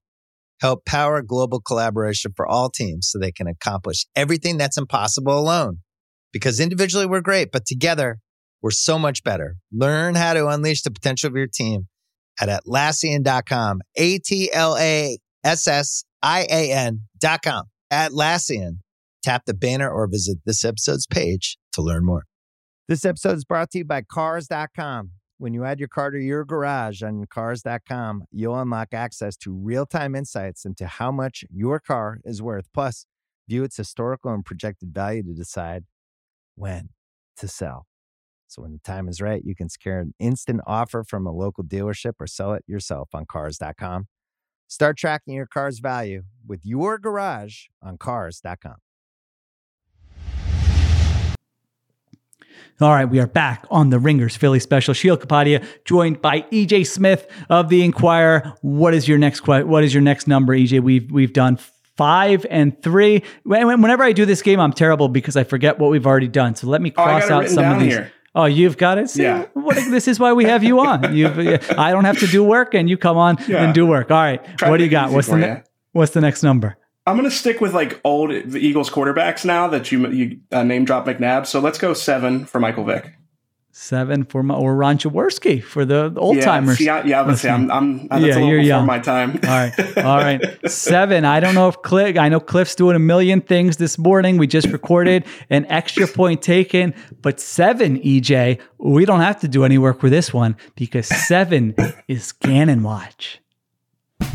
[0.60, 5.83] help power global collaboration for all teams so they can accomplish everything that's impossible alone.
[6.34, 8.18] Because individually we're great, but together
[8.60, 9.54] we're so much better.
[9.72, 11.86] Learn how to unleash the potential of your team
[12.40, 13.80] at Atlassian.com.
[13.96, 17.66] A T L A S S I A N.com.
[17.92, 18.78] Atlassian.
[19.22, 22.24] Tap the banner or visit this episode's page to learn more.
[22.88, 25.12] This episode is brought to you by Cars.com.
[25.38, 29.86] When you add your car to your garage on Cars.com, you'll unlock access to real
[29.86, 32.66] time insights into how much your car is worth.
[32.74, 33.06] Plus,
[33.48, 35.84] view its historical and projected value to decide
[36.54, 36.90] when
[37.38, 37.86] to sell.
[38.46, 41.64] So, when the time is right, you can secure an instant offer from a local
[41.64, 44.06] dealership or sell it yourself on Cars.com.
[44.68, 48.76] Start tracking your car's value with your garage on Cars.com.
[52.80, 54.94] All right, we are back on the Ringers Philly special.
[54.94, 58.52] Sheil Kapadia joined by EJ Smith of the Inquirer.
[58.62, 60.80] What is your next What is your next number, EJ?
[60.80, 61.56] We've we've done
[61.96, 63.22] five and three.
[63.44, 66.54] Whenever I do this game, I'm terrible because I forget what we've already done.
[66.54, 67.92] So let me Oh, cross it out some of these.
[67.92, 68.12] here.
[68.36, 69.10] Oh, you've got it.
[69.10, 69.46] See, Yeah.
[69.52, 71.14] what, this is why we have you on.
[71.16, 71.38] You've,
[71.78, 73.62] I don't have to do work, and you come on Yeah.
[73.62, 74.10] and do work.
[74.10, 75.12] All right, Try what do you got?
[75.12, 76.76] What's the ne- What's the next number?
[77.06, 80.84] I'm going to stick with like old Eagles quarterbacks now that you you uh, name
[80.84, 81.46] drop McNabb.
[81.46, 83.12] So let's go seven for Michael Vick.
[83.76, 86.78] Seven for my, or Ron Jaworski for the old yeah, timers.
[86.78, 88.86] see, I, yeah, I would say I'm, I'm that's Yeah, a little you're young.
[88.86, 89.32] my time.
[89.42, 89.98] All right.
[89.98, 90.40] All right.
[90.70, 91.24] Seven.
[91.24, 94.38] I don't know if Cliff, I know Cliff's doing a million things this morning.
[94.38, 99.64] We just recorded an extra point taken, but seven, EJ, we don't have to do
[99.64, 101.74] any work with this one because seven
[102.06, 103.40] is Gannon Watch.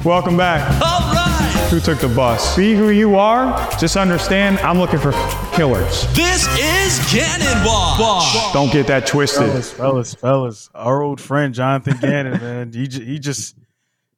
[0.05, 0.61] Welcome back.
[0.81, 1.67] All right.
[1.69, 2.55] Who took the bus?
[2.55, 3.69] Be who you are.
[3.77, 5.11] Just understand I'm looking for
[5.53, 6.07] killers.
[6.15, 8.53] This is Gannon Watch.
[8.53, 9.45] Don't get that twisted.
[9.47, 10.69] Fellas, fellas, fellas.
[10.73, 12.71] Our old friend Jonathan Gannon, man.
[12.73, 13.55] He j- he just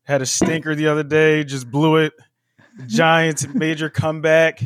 [0.03, 1.43] had a stinker the other day.
[1.43, 2.13] Just blew it.
[2.87, 4.61] Giants major comeback,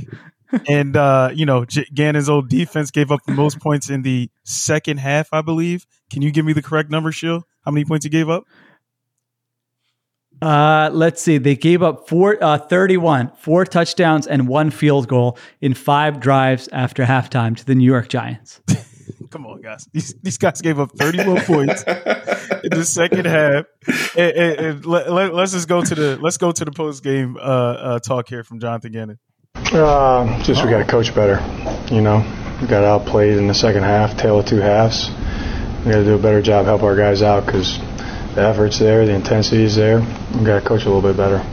[0.67, 4.29] and uh, you know J- Gannon's old defense gave up the most points in the
[4.43, 5.87] second half, I believe.
[6.11, 7.43] Can you give me the correct number, Sheil?
[7.63, 8.43] How many points he gave up?
[10.41, 11.37] Uh, let's see.
[11.37, 16.67] They gave up four, uh, 31, four touchdowns and one field goal in five drives
[16.71, 18.61] after halftime to the New York Giants.
[19.31, 19.87] Come on, guys.
[19.91, 23.65] These these guys gave up 31 points in the second half.
[24.17, 27.35] And, and- and let, us just go to the let's go to the post game
[27.37, 29.19] uh, uh, talk here from Jonathan Gannon.
[29.55, 31.39] Uh, just we got to coach better.
[31.93, 32.19] You know,
[32.61, 35.09] we got outplayed in the second half, tail of two halves.
[35.85, 37.77] We got to do a better job, help our guys out because
[38.35, 39.99] the effort's there, the intensity's there.
[40.37, 41.43] We got to coach a little bit better.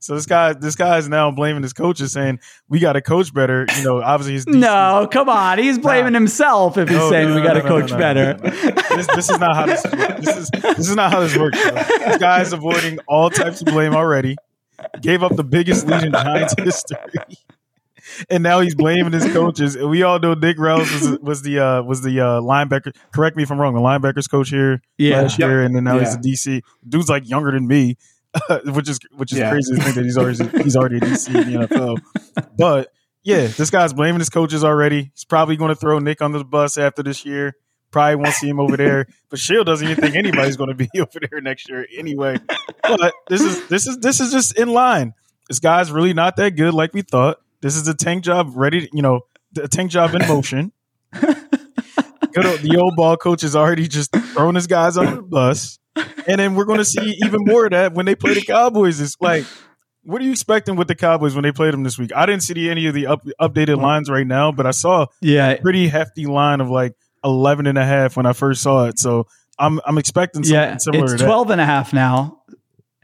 [0.00, 3.32] So this guy this guy is now blaming his coaches, saying we got to coach
[3.34, 3.66] better.
[3.76, 5.58] You know, obviously he's No, come on.
[5.58, 7.96] He's blaming himself if he's No, saying no, we got to no, no, coach no,
[7.96, 8.34] no, better.
[8.42, 8.96] no, no.
[8.96, 10.24] This, this is not how this works.
[10.24, 11.60] This is this is not how this works.
[11.62, 11.72] bro.
[11.82, 14.36] This guy is avoiding all types of blame already.
[15.02, 16.96] Gave up the biggest lead in Giants history.
[18.30, 19.74] And now he's blaming his coaches.
[19.76, 22.94] And we all know Nick Rouse was, was the uh, was the uh, linebacker.
[23.12, 23.74] Correct me if I'm wrong.
[23.74, 25.22] The linebackers coach here Yeah.
[25.22, 26.20] last year, and then now he's Yeah.
[26.20, 26.62] the DC.
[26.88, 27.96] Dude's like younger than me,
[28.66, 29.50] which is which is Yeah.
[29.50, 31.98] crazy to think that he's already he's already a DC in the NFL.
[32.56, 35.10] But yeah, this guy's blaming his coaches already.
[35.14, 37.54] He's probably going to throw Nick under the bus after this year.
[37.90, 39.06] Probably won't see him over there.
[39.30, 42.36] But Sheil doesn't even think anybody's going to be over there next year anyway.
[42.82, 45.14] But this is this is this is just in line.
[45.48, 47.38] This guy's really not that good like we thought.
[47.60, 49.20] This is a tank job ready, to, you know,
[49.60, 50.72] a tank job in motion.
[51.12, 55.78] good old, the old ball coach is already just throwing his guys on the bus,
[56.26, 59.00] and then we're going to see even more of that when they play the Cowboys.
[59.00, 59.44] It's like,
[60.04, 62.12] what are you expecting with the Cowboys when they played them this week?
[62.14, 65.50] I didn't see any of the up, updated lines right now, but I saw Yeah.
[65.50, 66.94] a pretty hefty line of like
[67.24, 68.98] 11 and a half when I first saw it.
[68.98, 69.26] So
[69.58, 70.76] I'm I'm expecting something Yeah.
[70.76, 71.24] similar It's to that.
[71.24, 72.42] 12 and a half now.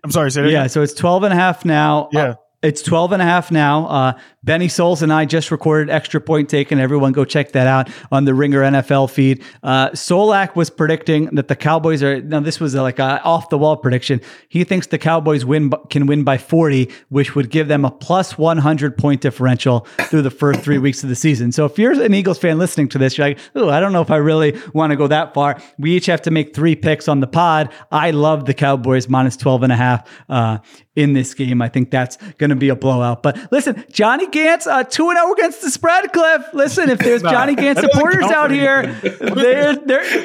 [0.04, 0.58] I'm sorry, say that Yeah.
[0.60, 0.68] again?
[0.68, 2.08] So it's 12 and a half now.
[2.12, 2.22] Yeah.
[2.22, 3.86] Uh, it's 12 and a half now.
[3.86, 4.12] Uh,
[4.44, 6.78] Benny Solak and I just recorded Extra Point Taken.
[6.78, 9.42] Everyone go check that out on the Ringer NFL feed.
[9.62, 13.56] Uh, Solak was predicting that the Cowboys are, now this was like a off the
[13.56, 14.20] wall prediction.
[14.50, 18.36] He thinks the Cowboys win can win by 40, which would give them a plus
[18.36, 21.50] 100 point differential through the first three weeks of the season.
[21.50, 24.02] So if you're an Eagles fan listening to this, you're like, oh, I don't know
[24.02, 25.58] if I really want to go that far.
[25.78, 27.72] We each have to make three picks on the pod.
[27.90, 30.58] I love the Cowboys minus 12 and a half uh,
[30.94, 31.62] in this game.
[31.62, 33.22] I think that's going to be a blowout.
[33.22, 36.42] But listen, Johnny Gantz, uh, 2 0 against the spread, Cliff.
[36.52, 39.76] Listen, if there's Nah, Johnny Gantz supporters out here, they're, they're,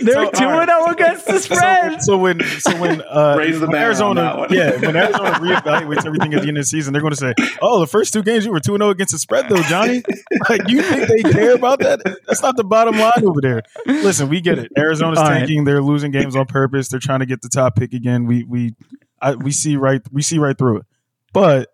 [0.03, 0.67] they're So, 2 all right.
[0.67, 2.01] 0 against the spread.
[2.01, 4.53] So, so when so when uh, Raise the when Arizona, that one.
[4.53, 7.33] yeah, when Arizona reevaluates everything at the end of the season, they're going to say,
[7.61, 10.01] "Oh, the first two games you were 2 0 against the spread, though, Johnny."
[10.49, 12.01] like, you think they care about that?
[12.27, 13.61] That's not the bottom line over there.
[13.85, 14.71] Listen, we get it.
[14.77, 15.39] Arizona's All right.
[15.39, 16.89] tanking; they're losing games on purpose.
[16.89, 18.25] They're trying to get the top pick again.
[18.25, 18.75] We we
[19.21, 20.85] I, we see right we see right through it,
[21.33, 21.69] but.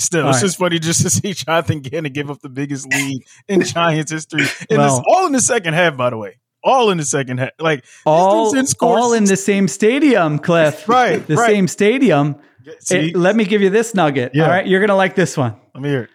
[0.00, 0.42] Still, All it's right.
[0.46, 4.46] just funny just to see Jonathan Gannon give up the biggest lead in Giants history.
[4.70, 6.38] And Well- it's all in the second half, by the way.
[6.64, 7.50] All in the second half.
[7.58, 10.86] Like all, this dude's scored all in the same stadium, Cliff.
[10.88, 11.46] Right, The right.
[11.50, 12.36] same stadium.
[12.66, 13.08] Eh, see?
[13.10, 14.32] It- let me give you this nugget.
[14.34, 14.44] Yeah.
[14.44, 14.66] All right.
[14.66, 15.54] You're going to like this one.
[15.74, 16.10] Let me hear it.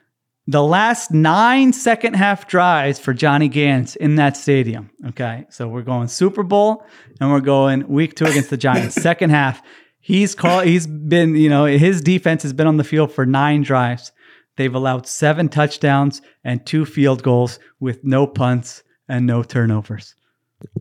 [0.48, 4.92] The last nine second half drives for Johnny Gantz in that stadium.
[5.08, 5.46] Okay.
[5.50, 6.86] So we're going Super Bowl
[7.20, 8.94] and we're going week two against the Giants.
[9.02, 9.62] second half.
[10.06, 13.64] He's called, he's been, you know, his defense has been on the field for nine
[13.64, 14.12] drives.
[14.56, 20.14] They've allowed seven touchdowns and two field goals with no punts and no turnovers.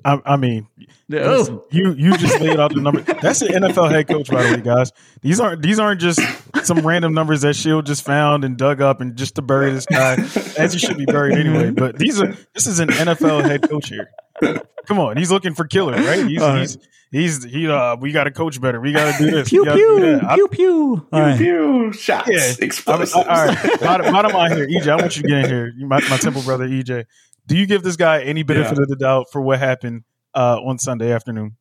[0.05, 0.69] I, I mean,
[1.09, 3.01] listen, you you just laid out the number.
[3.23, 4.93] That's the NFL head coach, by the way, guys.
[5.23, 6.21] These aren't these aren't just
[6.63, 9.87] some random numbers that Sheil just found and dug up and just to bury this
[9.87, 10.17] guy,
[10.59, 11.71] as he should be buried anyway.
[11.71, 14.11] But these are this is an NFL head coach here.
[14.87, 16.27] Come on, he's looking for killer, right?
[16.27, 16.61] He's All right.
[16.61, 16.79] he's
[17.11, 17.69] he's he.
[17.69, 18.81] Uh, we got to coach better.
[18.81, 19.49] We got to do this.
[19.49, 20.21] Pew we gotta do pew.
[20.29, 21.09] I- pew pew.
[21.13, 21.39] All right.
[21.39, 22.37] Pew, shots, Yeah.
[22.39, 23.15] I mean, explosives.
[23.15, 23.81] all right.
[23.81, 24.89] Bottom, bottom line here, EJ.
[24.89, 25.73] I want you to get in here.
[25.77, 27.05] You, my, my temple brother, EJ.
[27.47, 28.83] Do you give this guy any benefit Yeah.
[28.83, 30.03] of the doubt for what happened
[30.35, 31.57] uh, on Sunday afternoon?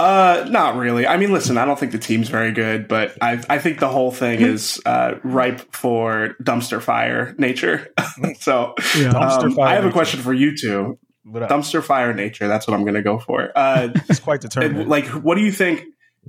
[0.00, 1.06] Uh, not really.
[1.06, 3.88] I mean, listen, I don't think the team's very good, but I I think the
[3.88, 7.88] whole thing is uh, ripe for dumpster fire nature.
[8.40, 9.12] so, Yeah.
[9.12, 10.98] Dumpster um, fire I have a question for you two.
[11.26, 12.48] Dumpster fire nature.
[12.48, 13.52] That's what I'm going to go for.
[13.54, 14.88] Uh, It's quite determined.
[14.88, 15.84] like, what do you think?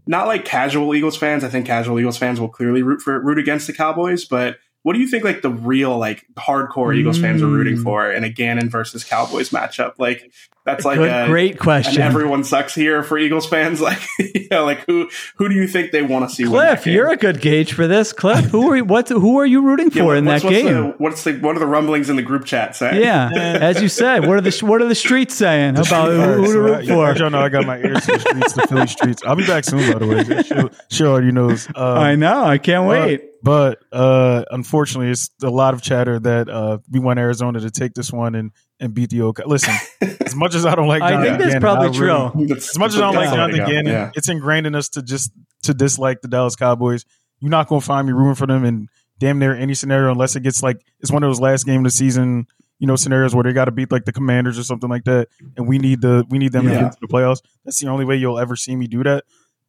[0.05, 1.43] Not like casual Eagles fans.
[1.43, 4.57] I think casual Eagles fans will clearly root for root against the Cowboys, but.
[4.83, 5.23] What do you think?
[5.23, 7.83] Like the real, like hardcore Eagles fans are rooting Mm.
[7.83, 9.99] for in a Gannon versus Cowboys matchup.
[9.99, 10.31] Like
[10.65, 12.01] that's like Good, a, great question.
[12.01, 13.81] everyone sucks here for Eagles fans.
[13.91, 16.43] Like, you know, like who who do you think they want to see?
[16.43, 18.13] Cliff, you're a good gauge for this.
[18.13, 19.09] Cliff, who are what?
[19.09, 20.73] Who are you rooting Yeah, for in what's- that what's game?
[20.73, 23.01] The, what's the what are the rumblings in the group chat saying?
[23.01, 26.19] yeah, as you said, what are the what are the streets saying about All who,
[26.19, 27.17] right, who to root I- for?
[27.19, 29.23] Y'all know, I got my ears to the streets, the Philly streets.
[29.25, 30.43] I'll be back soon, by the way.
[30.43, 31.67] Sure, sure already knows.
[31.69, 32.43] Um, I know.
[32.43, 33.21] I can't but- wait.
[33.43, 37.95] But uh, unfortunately, it's a lot of chatter that uh, we want Arizona to take
[37.95, 39.43] this one and, and beat the OK.
[39.45, 39.73] Listen,
[40.19, 42.47] as much as I don't like, I Jonathan think that's Gannon, probably I really- true.
[42.47, 43.65] That's- As much as I don't like that's the Jonathan go.
[43.71, 44.11] Gannon, Yeah.
[44.15, 45.31] it's ingrained in us to just
[45.63, 47.05] to dislike the Dallas Cowboys.
[47.39, 48.89] You're not going to find me rooting for them in
[49.19, 51.83] damn near any scenario unless it gets like it's one of those last game of
[51.85, 52.47] the season,
[52.79, 55.27] you know, scenarios where they got to beat like the Commanders or something like that,
[55.55, 57.41] and we need the we need them to get into the playoffs.
[57.63, 59.23] That's the only way you'll ever see me do that.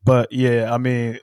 [0.05, 1.19] But yeah, I mean,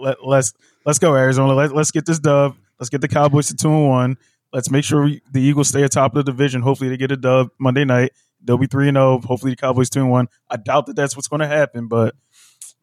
[0.00, 0.54] let, let's
[0.86, 1.52] let's go Arizona.
[1.54, 2.56] Let, let's get this dub.
[2.80, 4.16] Let's get the Cowboys to two and one.
[4.54, 6.62] Let's make sure we, the Eagles stay atop of the division.
[6.62, 8.12] Hopefully, they get a dub Monday night.
[8.42, 9.20] They'll be three and zero.
[9.20, 10.28] Hopefully, the Cowboys two and one.
[10.48, 12.14] I doubt that that's what's going to happen, but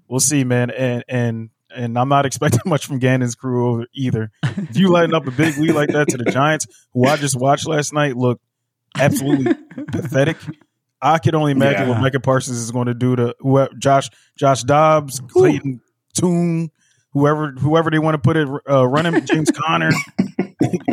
[0.07, 0.69] we'll see, man.
[0.69, 4.31] And and and I'm not expecting much from Gannon's crew either.
[4.43, 7.39] If you lighten up a big lead like that to the Giants, who I just
[7.39, 8.41] watched last night, look
[8.99, 9.53] absolutely
[9.91, 10.37] pathetic.
[11.01, 11.89] I could only imagine Yeah.
[11.93, 15.79] what Micah Parsons is going to do to whoever, Josh Josh Dobbs, Clayton
[16.13, 16.69] Tune,
[17.13, 19.91] whoever whoever they want to put it uh, running, James Conner,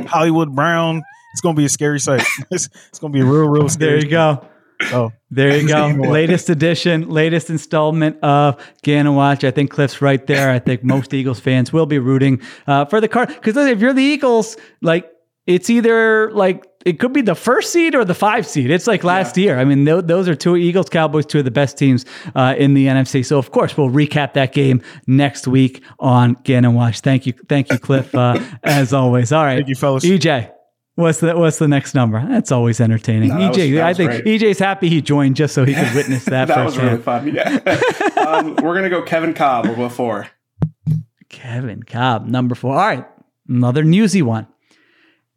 [0.07, 1.03] Hollywood Brown.
[1.33, 2.25] It's going to be a scary sight.
[2.51, 4.01] It's, it's going to be a real, real scary.
[4.01, 4.47] There you go.
[4.93, 5.89] Oh, There you go.
[5.89, 9.43] Latest edition, latest installment of Gannon Watch.
[9.43, 10.51] I think Cliff's right there.
[10.51, 13.93] I think most Eagles fans will be rooting uh, for the card because if you're
[13.93, 15.11] the Eagles, like
[15.47, 18.71] it's either like it could be the first seed or the five seed.
[18.71, 19.59] It's like last year.
[19.59, 22.75] I mean, tho- those are two Eagles, Cowboys, two of the best teams uh, in
[22.75, 23.25] the NFC.
[23.25, 27.01] So of course we'll recap that game next week on Gannon Watch.
[27.01, 29.33] Thank you, thank you, Cliff, uh, as always.
[29.33, 30.05] All right, Thank you, fellas.
[30.05, 30.53] EJ.
[30.95, 32.21] What's the What's the next number?
[32.29, 33.29] That's always entertaining.
[33.29, 34.25] No, that EJ, was- that I think great.
[34.41, 36.49] EJ's happy he joined just so he could witness that.
[36.49, 37.33] that was really fun.
[37.33, 37.59] Yeah.
[38.27, 39.67] um, we're gonna go Kevin Kolb.
[39.67, 40.29] We'll go four.
[41.29, 42.73] Kevin Kolb, number four.
[42.73, 43.07] All right,
[43.49, 44.47] another newsy one.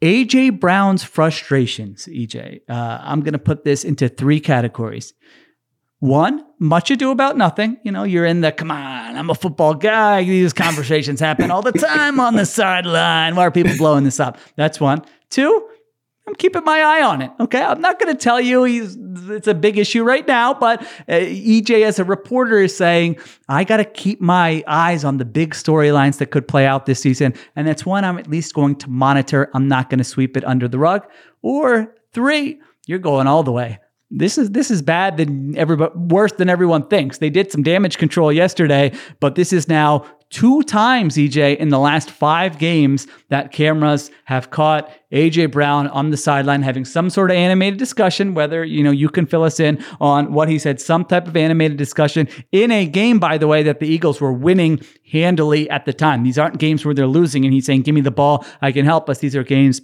[0.02, 2.08] AJ Brown's frustrations.
[2.08, 5.14] EJ, uh, I'm going to put this into three categories.
[6.00, 7.78] One, much ado about nothing.
[7.84, 10.24] You know, you're in the come on, I'm a football guy.
[10.24, 13.36] These conversations happen all the time on the sideline.
[13.36, 14.40] Why are people blowing this up?
[14.56, 15.04] That's one.
[15.30, 15.70] Two,
[16.32, 17.30] I'm keeping my eye on it.
[17.41, 17.62] Okay.
[17.62, 18.98] I'm not going to tell you he's
[19.30, 23.17] it's a big issue right now, but uh, EJ as a reporter is saying,
[23.50, 27.02] I got to keep my eyes on the big storylines that could play out this
[27.02, 27.34] season.
[27.58, 29.50] And that's one I'm at least going to monitor.
[29.54, 31.06] I'm not going to sweep it under the rug.
[31.41, 33.80] Or three, you're going all the way.
[34.10, 37.17] This is this is bad than everybody worse than everyone thinks.
[37.17, 41.78] They did some damage control yesterday, but this is now two times EJ in the
[41.78, 47.30] last five games that cameras have caught AJ Brown on the sideline having some sort
[47.30, 48.34] of animated discussion.
[48.34, 51.38] Whether you know you can fill us in on what he said, some type of
[51.38, 54.80] animated discussion in a game, by the way, that the Eagles were winning
[55.12, 56.24] handily at the time.
[56.24, 58.86] These aren't games where they're losing, and he's saying, "Give me the ball, I can
[58.86, 59.82] help us." These are games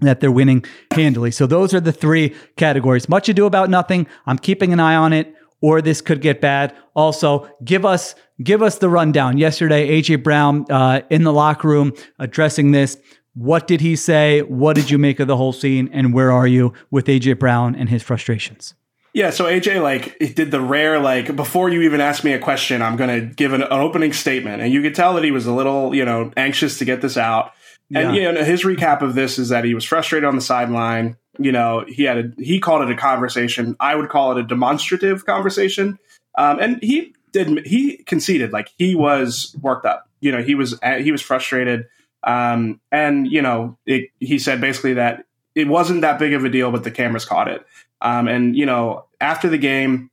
[0.00, 1.30] that they're winning handily.
[1.30, 3.08] So those are the three categories.
[3.08, 4.06] Much ado about nothing.
[4.26, 6.74] I'm keeping an eye on it or this could get bad.
[6.94, 9.38] Also, give us give us the rundown.
[9.38, 12.96] Yesterday, AJ Brown uh, in the locker room addressing this.
[13.34, 14.42] What did he say?
[14.42, 15.88] What did you make of the whole scene?
[15.92, 18.74] And where are you with AJ Brown and his frustrations?
[19.14, 22.38] Yeah, so AJ like it did the rare like before you even ask me a
[22.38, 25.46] question, I'm gonna give an, an opening statement, and you could tell that he was
[25.46, 27.52] a little you know anxious to get this out.
[27.94, 28.22] And Yeah.
[28.22, 31.16] you know his recap of this is that he was frustrated on the sideline.
[31.38, 33.76] You know he had a, he called it a conversation.
[33.80, 35.98] I would call it a demonstrative conversation.
[36.38, 40.08] Um, and he did he conceded like he was worked up.
[40.20, 41.86] You know he was he was frustrated.
[42.24, 46.48] Um, and you know it, he said basically that it wasn't that big of a
[46.48, 47.66] deal, but the cameras caught it.
[48.00, 50.10] Um, and you know, after the game,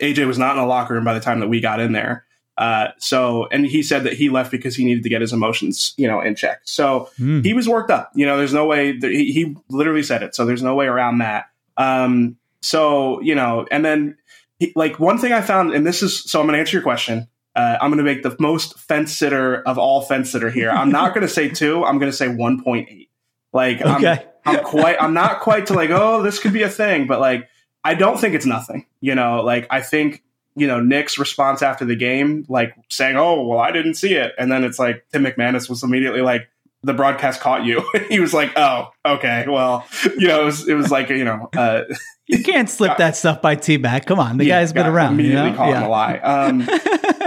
[0.00, 2.24] AJ was not in the locker room by the time that we got in there.
[2.58, 5.94] Uh, so, and he said that he left because he needed to get his emotions,
[5.96, 6.60] you know, in check.
[6.64, 7.40] So Hmm.
[7.40, 8.10] he was worked up.
[8.14, 8.92] You know, there's no way.
[8.98, 10.34] That he, he literally said it.
[10.34, 11.46] So there's no way around that.
[11.76, 14.16] Um, so you know, and then
[14.62, 16.82] he, like one thing I found, and this is so I'm going to answer your
[16.82, 17.26] question.
[17.56, 20.70] Uh, I'm going to make the most fence sitter of all fence sitter here.
[20.70, 21.84] I'm not going to say two.
[21.84, 23.08] I'm going to say 1.8.
[23.52, 24.24] Like I'm, Okay.
[24.46, 24.96] I'm quite.
[25.00, 25.90] I'm not quite to like.
[25.90, 27.48] Oh, this could be a thing, but like
[27.84, 28.86] I don't think it's nothing.
[29.00, 30.22] You know, like I think
[30.54, 34.32] you know Nick's response after the game, like saying, "Oh, well, I didn't see it,"
[34.38, 36.48] and then it's like Tim McManus was immediately like,
[36.82, 39.86] "The broadcast caught you." he was like, "Oh, okay, well,
[40.18, 41.82] you know, it was, it was like you know." Uh,
[42.28, 44.06] You can't slip that stuff by T Mac.
[44.06, 45.18] Come on, the yeah, guy's been got around.
[45.18, 45.56] You Immediately know?
[45.56, 45.86] caught Yeah.
[45.86, 46.16] a lie.
[46.18, 46.68] Um,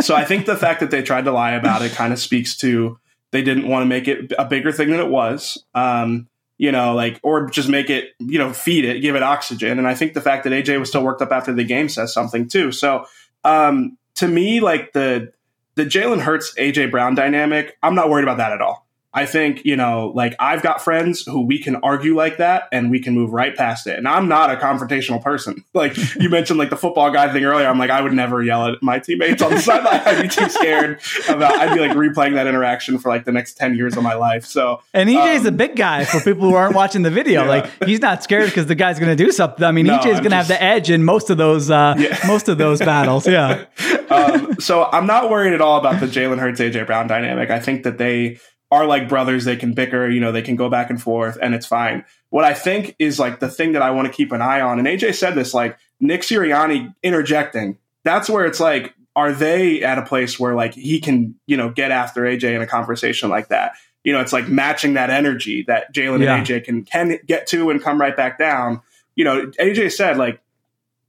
[0.01, 2.55] so I think the fact that they tried to lie about it kind of speaks
[2.57, 2.97] to
[3.31, 5.63] they didn't want to make it a bigger thing than it was.
[5.75, 9.77] Um, you know, like or just make it, you know, feed it, give it oxygen.
[9.77, 12.11] And I think the fact that AJ was still worked up after the game says
[12.13, 12.71] something too.
[12.71, 13.05] So
[13.43, 15.33] um, to me, like the
[15.75, 18.84] the Jalen Hurts AJ Brown dynamic, I'm not worried about that at all.
[19.15, 22.91] I think, you know, like I've got friends who we can argue like that and
[22.91, 23.97] we can move right past it.
[23.97, 25.63] And I'm not a confrontational person.
[25.73, 28.67] Like you mentioned, like the football guy thing earlier, I'm like, I would never yell
[28.67, 30.01] at my teammates on the sideline.
[30.05, 33.53] I'd be too scared about, I'd be like replaying that interaction for like the next
[33.57, 34.45] 10 years of my life.
[34.45, 37.25] So, And EJ's Um, a big guy for people who aren't watching the video.
[37.43, 37.49] Yeah.
[37.49, 39.63] Like he's not scared because the guy's going to do something.
[39.65, 42.17] I mean, No, EJ's going to have the edge in most of those uh, Yeah.
[42.27, 43.27] most of those battles.
[43.27, 43.65] Yeah.
[44.09, 47.49] um, so I'm not worried at all about the Jalen Hurts AJ Brown dynamic.
[47.49, 48.39] I think that they
[48.71, 49.45] are like brothers.
[49.45, 52.03] They can bicker, you know, they can go back and forth, and it's fine.
[52.29, 54.79] What I think is like the thing that I want to keep an eye on,
[54.79, 57.77] and AJ said this, like Nick Sirianni interjecting.
[58.03, 61.69] That's where it's like, are they at a place where like he can, you know,
[61.69, 63.73] get after AJ in a conversation like that?
[64.03, 66.35] You know, it's like matching that energy that Jalen Yeah.
[66.35, 68.81] and AJ can can get to and come right back down.
[69.15, 70.41] You know, AJ said like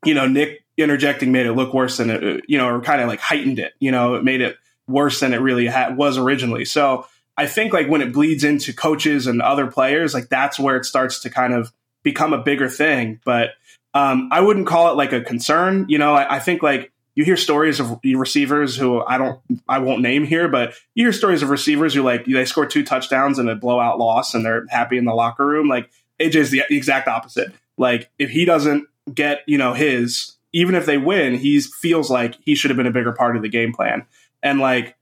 [0.05, 3.09] you know, Nick interjecting made it look worse than it, you know, or kind of
[3.09, 6.65] like heightened it, you know, it made it worse than it really ha- was originally.
[6.65, 10.77] So I think like when it bleeds into coaches and other players, like that's where
[10.77, 11.73] it starts to kind of
[12.03, 13.21] become a bigger thing.
[13.25, 13.51] But
[13.95, 15.87] um, I wouldn't call it like a concern.
[15.89, 19.79] You know, I, I think like you hear stories of receivers who I don't, I
[19.79, 23.39] won't name here, but you hear stories of receivers who like they score two touchdowns
[23.39, 25.69] in a blowout loss and they're happy in the locker room.
[25.69, 27.53] Like AJ's the exact opposite.
[27.77, 32.37] Like if he doesn't get you know his even if they win he feels like
[32.45, 34.05] he should have been a bigger part of the game plan
[34.43, 34.96] and like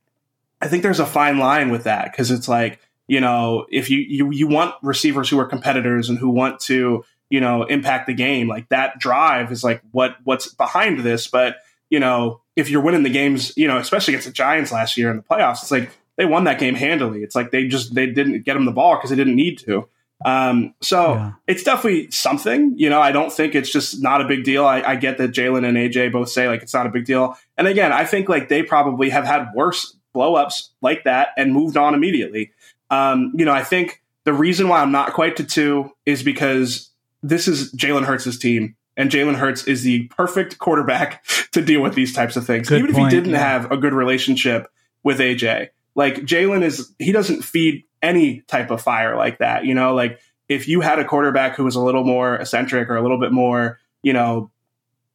[0.64, 3.98] i think there's a fine line with that because it's like you know if you,
[3.98, 8.14] you you want receivers who are competitors and who want to you know impact the
[8.14, 11.56] game like that drive is like what what's behind this but
[11.90, 15.10] you know if you're winning the games you know especially against the giants last year
[15.10, 18.06] in the playoffs it's like they won that game handily it's like they just they
[18.06, 19.86] didn't get them the ball because they didn't need to
[20.24, 21.32] Um, so Yeah.
[21.46, 22.74] it's definitely something.
[22.78, 24.64] You know, I don't think it's just not a big deal.
[24.64, 27.36] I, I get that Jalen and AJ both say like it's not a big deal.
[27.58, 31.76] And again, I think like they probably have had worse blowups like that and moved
[31.76, 32.52] on immediately.
[32.90, 36.90] Um, you know, I think the reason why I'm not quite to two is because
[37.22, 41.94] this is Jalen Hurts' team, and Jalen Hurts is the perfect quarterback to deal with
[41.94, 42.68] these types of things.
[42.68, 43.38] Good Even point, if he didn't yeah.
[43.38, 44.70] have a good relationship
[45.02, 49.64] with AJ, like Jalen is, he doesn't feed any type of fire like that.
[49.64, 52.96] You know, like if you had a quarterback who was a little more eccentric or
[52.96, 54.50] a little bit more, you know,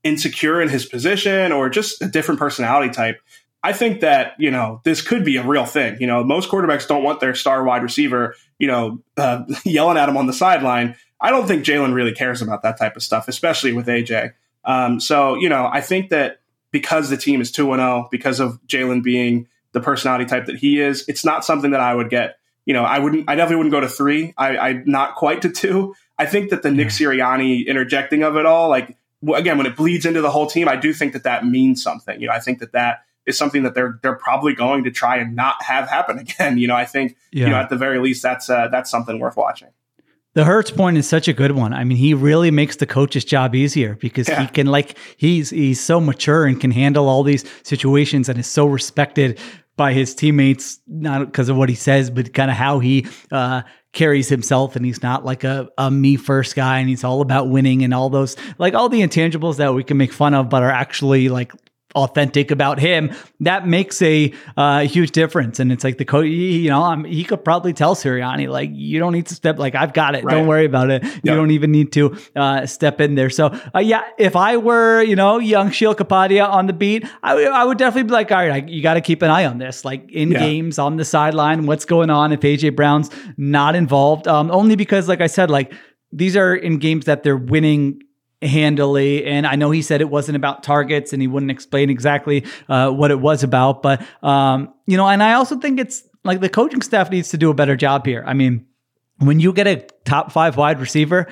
[0.04, 3.20] insecure in his position or just a different personality type,
[3.64, 5.98] I think that you know this could be a real thing.
[6.00, 10.10] You know, most quarterbacks don't want their star wide receiver, you know, uh, yelling at
[10.10, 10.96] him on the sideline.
[11.22, 14.34] I don't think Jalen really cares about that type of stuff, especially with AJ.
[14.64, 16.40] Um, so you know, I think that
[16.72, 20.58] because the team is two and zero, because of Jalen being the personality type that
[20.58, 22.38] he is, it's not something that I would get.
[22.66, 23.30] You know, I wouldn't.
[23.30, 24.34] I definitely wouldn't go to three.
[24.38, 25.96] I, I not quite to two.
[26.18, 28.96] I think that the Nick Sirianni interjecting of it all, like
[29.34, 32.20] again, when it bleeds into the whole team, I do think that that means something.
[32.22, 35.18] You know, I think that that is something that they're they're probably going to try
[35.18, 36.58] and not have happen again.
[36.58, 39.38] You know, I think you know at the very least that's uh, that's something worth
[39.38, 39.70] watching.
[40.36, 41.74] The Hurts point is such a good one.
[41.74, 45.82] I mean, he really makes the coach's job easier because he can like he's he's
[45.82, 49.40] so mature and can handle all these situations and is so respected
[49.76, 53.64] by his teammates, not because of what he says, but kind of how he uh,
[53.94, 54.76] carries himself.
[54.76, 57.94] And he's not like a, a me first guy, and he's all about winning and
[57.94, 61.30] all those like all the intangibles that we can make fun of, but are actually
[61.30, 61.54] like
[61.96, 65.60] authentic about him that makes a uh, huge difference.
[65.60, 69.00] And it's like the coach you know um, he could probably tell Sirianni like you
[69.00, 70.24] don't need to step like I've got it.
[70.24, 70.34] Right.
[70.36, 71.04] don't worry about it.
[71.04, 73.30] You don't even need to uh, step in there.
[73.32, 77.34] So uh, yeah if I were you know young Sheil Kapadia on the beat I,
[77.36, 79.46] would- I would definitely be like all right I, you got to keep an eye
[79.46, 80.40] on this like in Yeah.
[80.40, 84.28] games on the sideline what's going on if AJ Brown's not involved.
[84.28, 85.74] Um, only because like I said like
[86.12, 88.02] these are in games that they're winning
[88.42, 89.26] handily.
[89.26, 92.90] And I know he said it wasn't about targets and he wouldn't explain exactly uh,
[92.92, 93.82] what it was about.
[93.82, 97.38] But, um, you know, and I also think it's like the coaching staff needs to
[97.38, 98.24] do a better job here.
[98.26, 98.66] I mean,
[99.18, 101.28] when you get a top five wide receiver,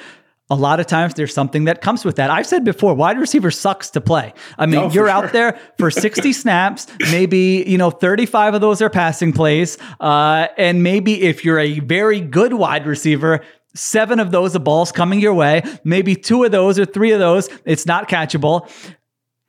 [0.49, 2.30] a lot of times there's something that comes with that.
[2.30, 4.34] I've said before, wide receiver sucks to play.
[4.58, 5.10] I mean, Oh, for you're sure.
[5.26, 9.78] out there for 60 snaps, maybe, you know, 35 of those are passing plays.
[9.99, 13.41] Uh, and maybe if you're a very good wide receiver,
[13.78, 15.63] seven of those, the ball's coming your way.
[15.84, 18.69] Maybe two of those or three of those, it's not catchable.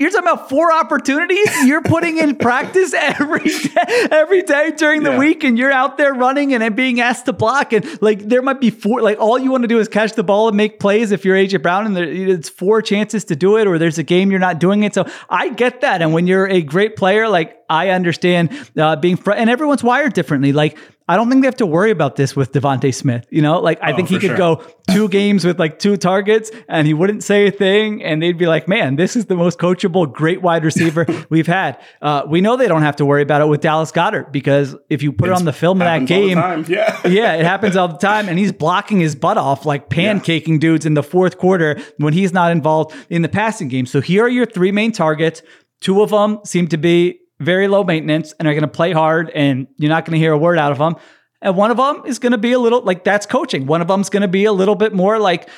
[0.00, 5.10] You're talking about four opportunities you're putting in practice every day, every day during the
[5.10, 5.18] Yeah.
[5.18, 7.72] week, and you're out there running and being asked to block.
[7.72, 10.22] And like there might be four, like all you want to do is catch the
[10.22, 11.10] ball and make plays.
[11.10, 14.04] If you're AJ Brown, and there, it's four chances to do it, or there's a
[14.04, 14.94] game you're not doing it.
[14.94, 16.00] So I get that.
[16.00, 20.12] And when you're a great player, like I understand uh, being, fr- and everyone's wired
[20.14, 20.52] differently.
[20.52, 20.78] Like
[21.10, 23.26] I don't think they have to worry about this with DeVonta Smith.
[23.30, 24.36] You know, like I Oh, think he could sure.
[24.36, 28.02] go two games with like two targets and he wouldn't say a thing.
[28.04, 31.80] And they'd be like, man, this is the most coachable, great wide receiver we've had.
[32.02, 35.02] Uh, we know they don't have to worry about it with Dallas Goedert because if
[35.02, 36.64] you put it on the film of that Happens all the game.
[36.68, 37.06] Yeah.
[37.06, 38.28] yeah, it happens all the time.
[38.28, 42.34] And he's blocking his butt off, like pancaking dudes in the fourth quarter when he's
[42.34, 43.86] not involved in the passing game.
[43.86, 45.42] So here are your three main targets.
[45.80, 49.30] Two of them seem to be very low maintenance and are going to play hard,
[49.30, 50.96] and you're not going to hear a word out of them.
[51.40, 53.66] And one of them is going to be a little like that's coaching.
[53.66, 55.48] One of them's going to be a little bit more like,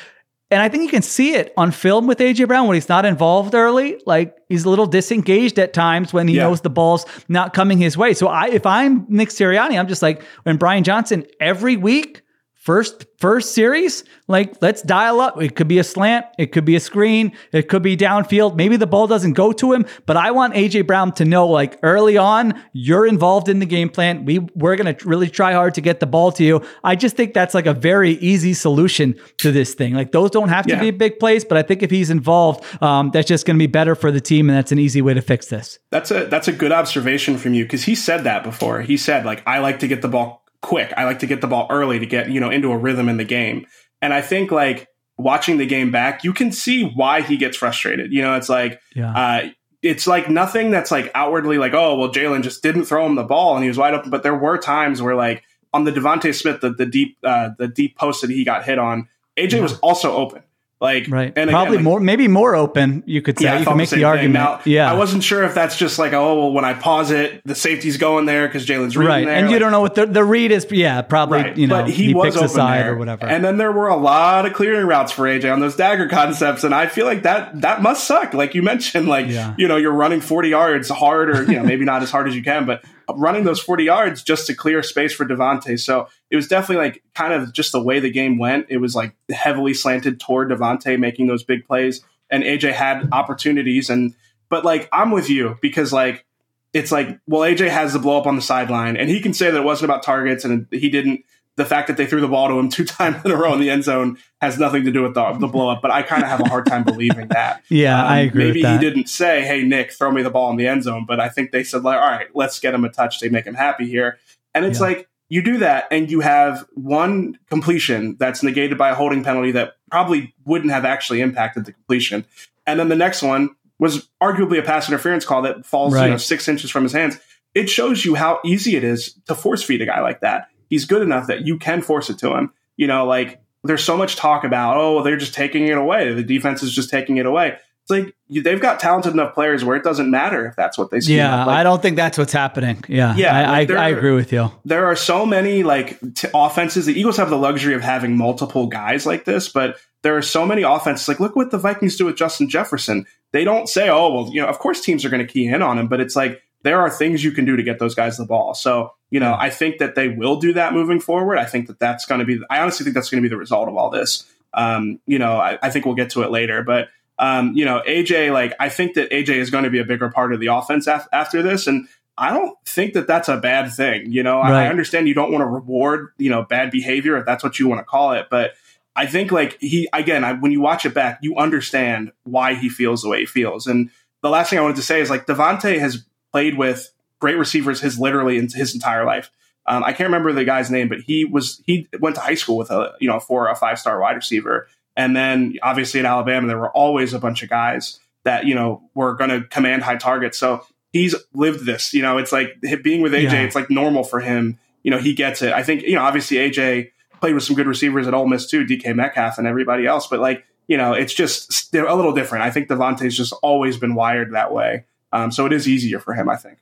[0.51, 3.07] and I think you can see it on film with AJ Brown when he's not
[3.07, 3.99] involved early.
[4.05, 6.43] Like he's a little disengaged at times when he Yeah.
[6.43, 8.12] knows the ball's not coming his way.
[8.12, 12.22] So I, if I'm Nick Sirianni, I'm just like when Brian Johnson every week.
[12.61, 15.40] First, first series, like let's dial up.
[15.40, 18.54] It could be a slant, it could be a screen, it could be downfield.
[18.54, 21.78] Maybe the ball doesn't go to him, but I want AJ Brown to know, like
[21.82, 24.26] early on, you're involved in the game plan.
[24.26, 26.61] We we're gonna really try hard to get the ball to you.
[26.84, 29.94] I just think that's like a very easy solution to this thing.
[29.94, 30.80] Like those don't have to Yeah.
[30.80, 33.94] be big plays, but I think if he's involved, um, that's just gonna be better
[33.94, 35.78] for the team, and that's an easy way to fix this.
[35.90, 38.82] That's a that's a good observation from you because he said that before.
[38.82, 40.92] He said like I like to get the ball quick.
[40.96, 43.16] I like to get the ball early to get you know into a rhythm in
[43.16, 43.66] the game.
[44.02, 44.88] And I think like
[45.18, 48.12] watching the game back, you can see why he gets frustrated.
[48.12, 49.12] You know, it's like Yeah.
[49.12, 49.48] uh,
[49.82, 53.22] it's like nothing that's like outwardly like oh well Jalen just didn't throw him the
[53.24, 54.11] ball and he was wide open.
[54.11, 55.42] But there were times where like
[55.72, 58.78] on the DeVonta Smith the the deep uh, the deep post that he got hit
[58.78, 59.08] on,
[59.38, 60.42] AJ was also open.
[60.81, 61.26] Like Right.
[61.37, 63.03] and again, Probably like, more, maybe more open.
[63.05, 64.33] You could say yeah, I you can make same the argument.
[64.33, 64.91] Now, yeah.
[64.91, 67.99] I wasn't sure if that's just like, oh, well, when I pause it, the safety's
[67.99, 69.35] going there because Jalen's reading right, there.
[69.35, 70.66] and you don't know what the, the read is.
[70.70, 71.43] Yeah, probably.
[71.43, 73.26] Right, You know, but he, was picks a side there, or whatever.
[73.26, 76.64] and then there were a lot of clearing routes for AJ on those dagger concepts,
[76.64, 78.33] and I feel like that that must suck.
[78.33, 79.55] Like you mentioned, like Yeah.
[79.59, 82.35] you know, you're running 40 yards hard, or you know, maybe not as hard as
[82.35, 82.83] you can, but
[83.16, 85.78] running those 40 yards just to clear space for DeVonta.
[85.78, 88.66] So it was definitely like kind of just the way the game went.
[88.68, 93.90] It was like heavily slanted toward DeVonta making those big plays, and AJ had opportunities.
[93.90, 94.14] And
[94.48, 96.24] but like I'm with you because like
[96.72, 99.50] it's like well AJ has the blow up on the sideline, and he can say
[99.50, 101.24] that it wasn't about targets and he didn't
[101.61, 103.61] the fact that they threw the ball to him two times in a row in
[103.61, 105.82] the end zone has nothing to do with the, the blow up.
[105.82, 107.62] But I kind of have a hard time believing that.
[107.70, 108.46] Yeah, um, I agree.
[108.46, 111.20] Maybe he didn't say, "Hey Nick, throw me the ball in the end zone," but
[111.20, 113.54] I think they said, "Like, all right, let's get him a touch They make him
[113.54, 114.18] happy here."
[114.54, 114.86] And it's yeah.
[114.86, 119.52] like you do that, and you have one completion that's negated by a holding penalty
[119.52, 122.24] that probably wouldn't have actually impacted the completion,
[122.66, 126.06] and then the next one was arguably a pass interference call that falls right.
[126.06, 127.18] you know six inches from his hands.
[127.54, 130.86] It shows you how easy it is to force feed a guy like that he's
[130.86, 132.52] good enough that you can force it to him.
[132.76, 136.14] You know, like there's so much talk about, oh, they're just taking it away.
[136.14, 137.58] The defense is just taking it away.
[137.82, 138.14] It's like
[138.44, 141.16] they've got talented enough players where it doesn't matter if that's what they see.
[141.16, 142.82] Yeah, like, I don't think that's what's happening.
[142.88, 144.50] Yeah, yeah, I, like I, I, agree with you.
[144.64, 146.86] There are so many like t- offenses.
[146.86, 150.46] The Eagles have the luxury of having multiple guys like this, but there are so
[150.46, 151.08] many offenses.
[151.08, 153.06] Like, look what the Vikings do with Justin Jefferson.
[153.32, 155.62] They don't say, oh, well, you know, of course teams are going to key in
[155.62, 158.16] on him, but it's like there are things you can do to get those guys
[158.16, 158.54] the ball.
[158.54, 161.38] So, you know, I think that they will do that moving forward.
[161.38, 163.36] I think that that's going to be, I honestly think that's going to be the
[163.36, 164.24] result of all this.
[164.54, 166.88] Um, you know, I, I, think we'll get to it later, but,
[167.18, 170.11] um, you know, AJ, like, I think that AJ is going to be a bigger
[170.11, 171.68] part of the offense af- after this.
[171.68, 171.86] And
[172.18, 174.11] I don't think that that's a bad thing.
[174.11, 174.52] You know, right.
[174.52, 177.61] I, I understand you don't want to reward, you know, bad behavior if that's what
[177.61, 178.54] you want to call it, but,
[178.96, 182.68] I think like he again, I, when you watch it back, you understand why he
[182.68, 183.66] feels the way he feels.
[183.66, 183.90] And
[184.22, 187.80] the last thing I wanted to say is like DeVonta has played with great receivers
[187.80, 189.30] his literally into his entire life.
[189.66, 192.56] Um, I can't remember the guy's name, but he was he went to high school
[192.56, 194.66] with a you know four or five star wide receiver,
[194.96, 198.82] and then obviously at Alabama there were always a bunch of guys that you know
[198.94, 200.38] were going to command high targets.
[200.38, 201.94] So he's lived this.
[201.94, 203.32] You know, it's like being with AJ.
[203.32, 203.42] Yeah.
[203.42, 204.58] It's like normal for him.
[204.82, 205.52] You know, he gets it.
[205.52, 206.90] I think you know obviously AJ
[207.20, 210.20] played with some good receivers at Ole Miss too, DK Metcalf and everybody else, but
[210.20, 212.44] like you know, it's just a little different.
[212.44, 214.84] I think DeVonta's just always been wired that way.
[215.12, 216.58] Um, so it is easier for him, I think.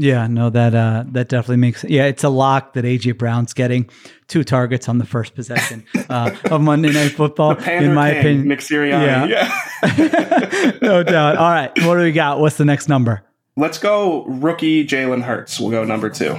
[0.00, 2.06] Yeah, no, that uh, that definitely makes yeah.
[2.06, 3.86] It's a lock that AJ Brown's getting
[4.28, 7.56] two targets on the first possession uh, of Monday Night Football.
[7.58, 9.28] in my King, opinion, Nick Sirianni.
[9.28, 9.60] Yeah,
[9.98, 10.78] yeah.
[10.82, 11.36] no doubt.
[11.36, 12.40] All right, what do we got?
[12.40, 13.22] What's the next number?
[13.58, 15.60] Let's go rookie Jalen Hurts.
[15.60, 16.38] We'll go number two.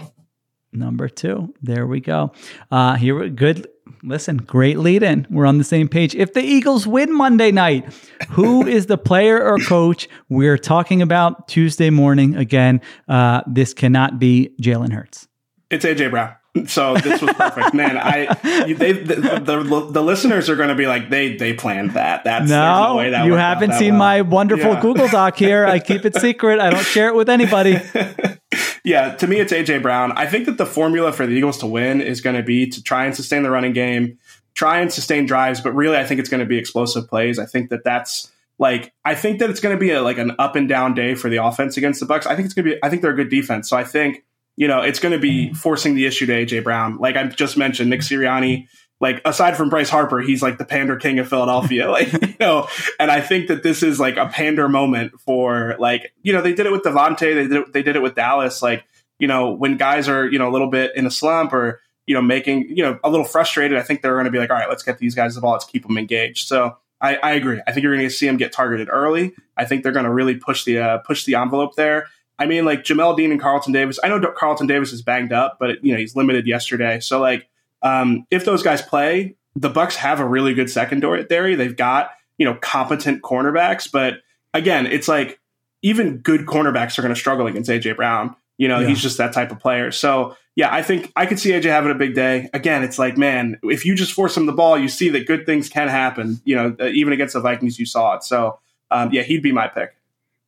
[0.74, 1.54] Number two.
[1.62, 2.32] There we go.
[2.72, 3.68] Uh, here, good
[4.04, 5.28] listen, great lead in.
[5.30, 6.16] We're on the same page.
[6.16, 7.92] If the Eagles win Monday night,
[8.30, 12.36] who is the player or coach we're talking about Tuesday morning?
[12.36, 15.28] Again, uh, this cannot be Jalen Hurts.
[15.70, 16.36] It's AJ Brown.
[16.68, 17.98] So this was perfect, man.
[17.98, 18.26] I
[18.74, 22.26] they the, the, the listeners are going to be like they they planned that.
[22.26, 24.00] That's no, no way that you haven't seen well.
[24.00, 24.82] my wonderful yeah.
[24.82, 25.66] Google Doc here.
[25.66, 26.60] I keep it secret.
[26.60, 27.78] I don't share it with anybody.
[28.84, 30.12] yeah, to me, it's AJ Brown.
[30.14, 32.84] I think that the formula for the Eagles to win is going to be to
[32.84, 34.18] try and sustain the running game,
[34.54, 37.40] try and sustain drives, but really, I think it's going to be explosive plays.
[37.40, 40.34] I think that that's like I think that it's going to be a, like an
[40.38, 42.26] up and down day for the offense against the Bucks.
[42.28, 42.80] I think it's going to be.
[42.84, 44.24] I think they're a good defense, so I think
[44.56, 45.56] you know it's going to be mm-hmm.
[45.56, 46.98] forcing the issue to AJ Brown.
[46.98, 48.68] Like I just mentioned, Nick Sirianni
[49.02, 51.90] like aside from Bryce Harper, he's like the pander king of Philadelphia.
[51.92, 52.68] like, you know,
[53.00, 56.54] and I think that this is like a pander moment for like, you know, they
[56.54, 58.62] did it with DeVonta, they did it, they did it with Dallas.
[58.62, 58.86] Like,
[59.20, 62.14] you know, when guys are, you know, a little bit in a slump or, you
[62.14, 64.58] know, making, you know, a little frustrated, I think they're going to be like, all
[64.58, 66.48] right, let's get these guys the ball, let's keep them engaged.
[66.48, 67.60] So I, I agree.
[67.66, 69.34] I think you're going to see them get targeted early.
[69.58, 72.08] I think they're going to really push the uh, push the envelope there.
[72.38, 74.00] I mean, like Jamel Dean and Carlton Davis.
[74.04, 77.00] I know Carlton Davis is banged up, but you know he's limited yesterday.
[77.00, 77.48] So like
[77.84, 81.24] um, if those guys play, the Bucks have a really good secondary.
[81.24, 81.56] Theory.
[81.56, 84.16] They've got you know competent cornerbacks, but
[84.54, 85.40] again, it's like
[85.82, 88.36] even good cornerbacks are going to struggle against AJ Brown.
[88.58, 88.90] You know, yeah.
[88.90, 89.92] he's just that type of player.
[89.92, 92.50] So yeah, I think I could see AJ having a big day.
[92.54, 95.46] Again, it's like, man, if you just force him the ball, you see that good
[95.46, 96.40] things can happen.
[96.44, 98.24] You know, uh, even against the Vikings, you saw it.
[98.24, 98.60] So
[98.92, 99.96] um, yeah, he'd be my pick.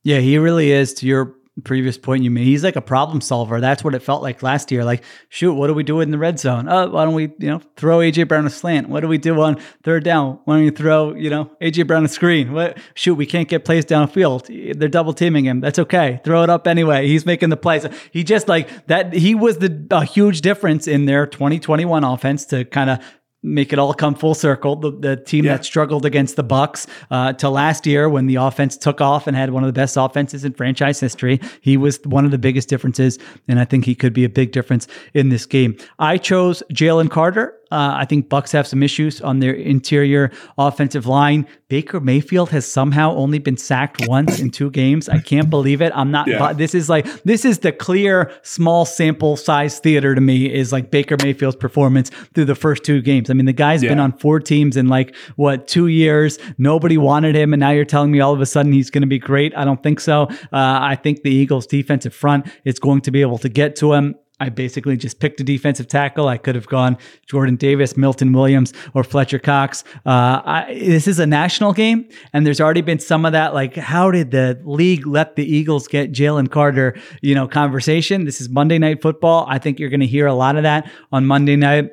[0.02, 0.92] Yeah, he really is.
[0.94, 2.44] To your previous point you made.
[2.44, 3.60] He's like a problem solver.
[3.60, 4.84] That's what it felt like last year.
[4.84, 6.68] Like, shoot, what do we do in the red zone?
[6.68, 8.88] Oh, why don't we, you know, throw AJ Brown a slant?
[8.88, 10.40] What do we do on third down?
[10.44, 12.52] Why don't you throw, you know, AJ Brown a screen?
[12.52, 12.78] What?
[12.94, 14.78] Shoot, we can't get plays downfield.
[14.78, 15.60] They're double teaming him.
[15.60, 16.20] That's okay.
[16.24, 17.06] Throw it up anyway.
[17.06, 17.86] He's making the plays.
[18.10, 19.12] He just like that.
[19.12, 22.98] He was the a huge difference in their 2021 offense to kind of
[23.44, 24.74] make it all come full circle.
[24.76, 25.56] The, the team yeah.
[25.56, 29.36] that struggled against the Bucks uh, to last year when the offense took off and
[29.36, 31.40] had one of the best offenses in franchise history.
[31.60, 34.50] He was one of the biggest differences, and I think he could be a big
[34.50, 35.76] difference in this game.
[35.98, 41.06] I chose Jalen Carter Uh, I think Bucks have some issues on their interior offensive
[41.06, 41.46] line.
[41.68, 45.08] Baker Mayfield has somehow only been sacked once in two games.
[45.08, 45.92] I can't believe it.
[45.94, 46.28] I'm not.
[46.28, 46.52] Yeah.
[46.52, 50.52] This is like this is the clear small sample size theater to me.
[50.52, 53.30] Is like Baker Mayfield's performance through the first two games.
[53.30, 56.38] I mean, the guy's been on four teams in like what two years.
[56.58, 59.08] Nobody wanted him, and now you're telling me all of a sudden he's going to
[59.08, 59.56] be great.
[59.56, 60.24] I don't think so.
[60.24, 63.94] Uh, I think the Eagles' defensive front is going to be able to get to
[63.94, 64.14] him.
[64.40, 66.26] I basically just picked a defensive tackle.
[66.26, 69.84] I could have gone Jordan Davis, Milton Williams, or Fletcher Cox.
[70.04, 73.54] Uh, I, this is a national game, and there's already been some of that.
[73.54, 76.96] Like, how did the league let the Eagles get Jalen Carter?
[77.22, 78.24] You know, conversation.
[78.24, 79.46] This is Monday Night Football.
[79.48, 81.92] I think you're going to hear a lot of that on Monday night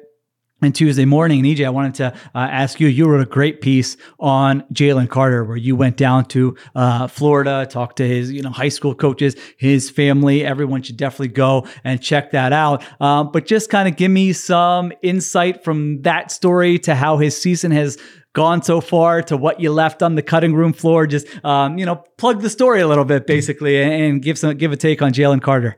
[0.61, 1.39] and Tuesday morning.
[1.39, 2.87] And EJ, I wanted to uh, ask you.
[2.87, 7.67] You wrote a great piece on Jalen Carter, where you went down to uh, Florida,
[7.69, 10.45] talked to his, you know, high school coaches, his family.
[10.45, 12.83] Everyone should definitely go and check that out.
[12.99, 17.39] Uh, but just kind of give me some insight from that story to how his
[17.39, 17.97] season has
[18.33, 21.07] gone so far to what you left on the cutting room floor.
[21.07, 24.57] Just um, you know, plug the story a little bit, basically, and, and give some
[24.57, 25.77] give a take on Jalen Carter.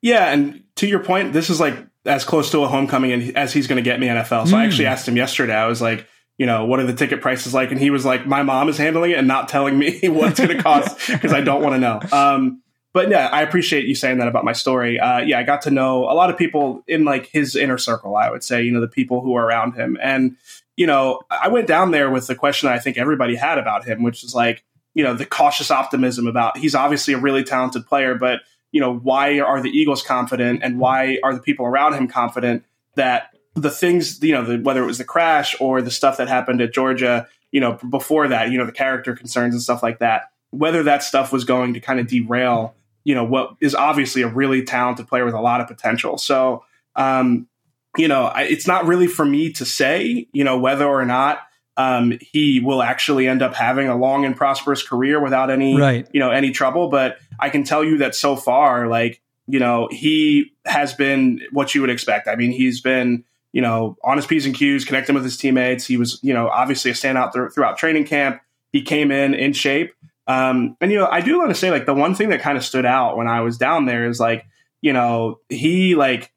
[0.00, 3.66] Yeah, and to your point, this is like as close to a homecoming as he's
[3.66, 4.48] going to get me NFL.
[4.48, 5.54] So I actually asked him yesterday.
[5.54, 6.06] I was like,
[6.38, 7.72] you know, what are the ticket prices like?
[7.72, 10.40] And he was like, my mom is handling it and not telling me what it's
[10.40, 12.00] going to cost because I don't want to know.
[12.12, 12.62] Um,
[12.94, 14.98] but yeah, I appreciate you saying that about my story.
[14.98, 18.16] Uh, yeah, I got to know a lot of people in like his inner circle.
[18.16, 20.36] I would say, you know, the people who are around him, and
[20.76, 24.02] you know, I went down there with the question I think everybody had about him,
[24.02, 28.14] which is like, you know, the cautious optimism about he's obviously a really talented player,
[28.14, 28.40] but
[28.72, 32.64] you know, why are the Eagles confident and why are the people around him confident
[32.94, 36.28] that the things, you know, the, whether it was the crash or the stuff that
[36.28, 39.98] happened at Georgia, you know, before that, you know, the character concerns and stuff like
[40.00, 44.22] that, whether that stuff was going to kind of derail, you know, what is obviously
[44.22, 46.18] a really talented player with a lot of potential.
[46.18, 46.64] So,
[46.94, 47.48] um,
[47.96, 51.40] you know, I, it's not really for me to say, you know, whether or not
[51.78, 56.06] um, he will actually end up having a long and prosperous career without any, Right.
[56.12, 56.88] you know, any trouble.
[56.88, 61.74] But I can tell you that so far, like, you know, he has been what
[61.74, 62.26] you would expect.
[62.28, 63.22] I mean, he's been,
[63.52, 65.86] you know, on his P's and Q's, connecting with his teammates.
[65.86, 68.42] He was, you know, obviously a standout th- throughout training camp.
[68.72, 69.94] He came in in shape.
[70.26, 72.58] Um, and, you know, I do want to say, like, the one thing that kind
[72.58, 74.44] of stood out when I was down there is, like,
[74.82, 76.30] you know, he, like,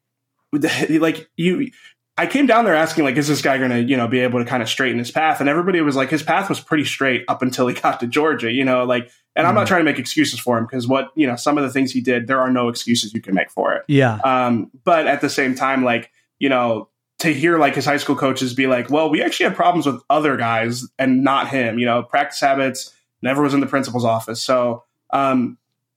[0.52, 1.70] like, you,
[2.18, 4.38] I came down there asking, like, is this guy going to, you know, be able
[4.38, 5.40] to kind of straighten his path?
[5.40, 8.50] And everybody was like, his path was pretty straight up until he got to Georgia,
[8.52, 11.26] you know, like, and I'm not trying to make excuses for him because what, you
[11.26, 13.72] know, some of the things he did, there are no excuses you can make for
[13.72, 13.82] it.
[13.88, 14.16] Yeah.
[14.16, 16.88] Um, but at the same time, like, you know,
[17.20, 20.02] to hear like his high school coaches be like, well, we actually had problems with
[20.10, 24.42] other guys and not him, you know, practice habits, never was in the principal's office.
[24.42, 25.56] So, um,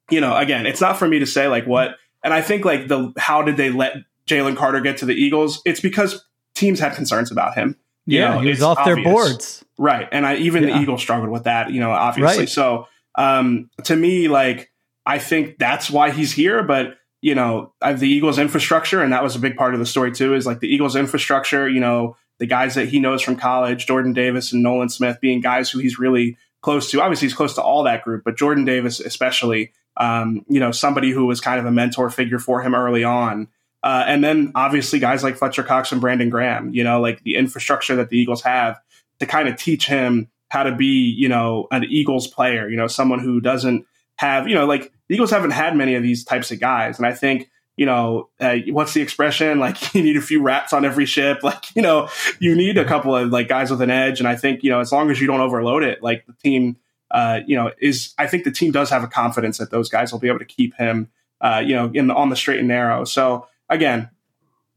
[0.10, 2.88] you know, again, it's not for me to say like what, and I think like
[2.88, 3.96] the, how did they let
[4.30, 5.62] Jalen Carter get to the Eagles?
[5.66, 6.24] It's because
[6.56, 7.78] teams had concerns about him.
[8.06, 9.64] You Yeah, know, he was off their boards.
[9.78, 10.08] Right.
[10.12, 10.76] And I even Yeah.
[10.76, 12.40] the Eagles struggled with that, you know, obviously.
[12.40, 12.50] Right.
[12.50, 14.72] So um to me, like
[15.06, 16.64] I think that's why he's here.
[16.64, 19.80] But, you know, I have the Eagles infrastructure, and that was a big part of
[19.80, 23.22] the story too, is like the Eagles infrastructure, you know, the guys that he knows
[23.22, 27.02] from college, Jordan Davis and Nolan Smith being guys who he's really close to.
[27.02, 31.12] Obviously he's close to all that group, but Jordan Davis especially, um, you know, somebody
[31.12, 33.48] who was kind of a mentor figure for him early on.
[33.86, 37.36] Uh, and then obviously guys like Fletcher Cox and Brandon Graham, you know, like the
[37.36, 38.82] infrastructure that the Eagles have
[39.20, 42.88] to kind of teach him how to be, you know, an Eagles player, you know,
[42.88, 46.52] someone who doesn't have, you know, like the Eagles haven't had many of these types
[46.52, 46.98] of guys.
[46.98, 49.60] And I think, you know, uh, what's the expression?
[49.66, 51.40] Like you need a few rats on every ship.
[51.44, 52.10] Like, you know,
[52.40, 54.18] you need a couple of like guys with an edge.
[54.18, 56.78] And I think, you know, as long as you don't overload it, like the team,
[57.12, 60.12] uh, you know, is, I think the team does have a confidence that those guys
[60.12, 62.68] will be able to keep him, uh, you know, in the, on the straight and
[62.68, 63.04] narrow.
[63.04, 64.10] So again,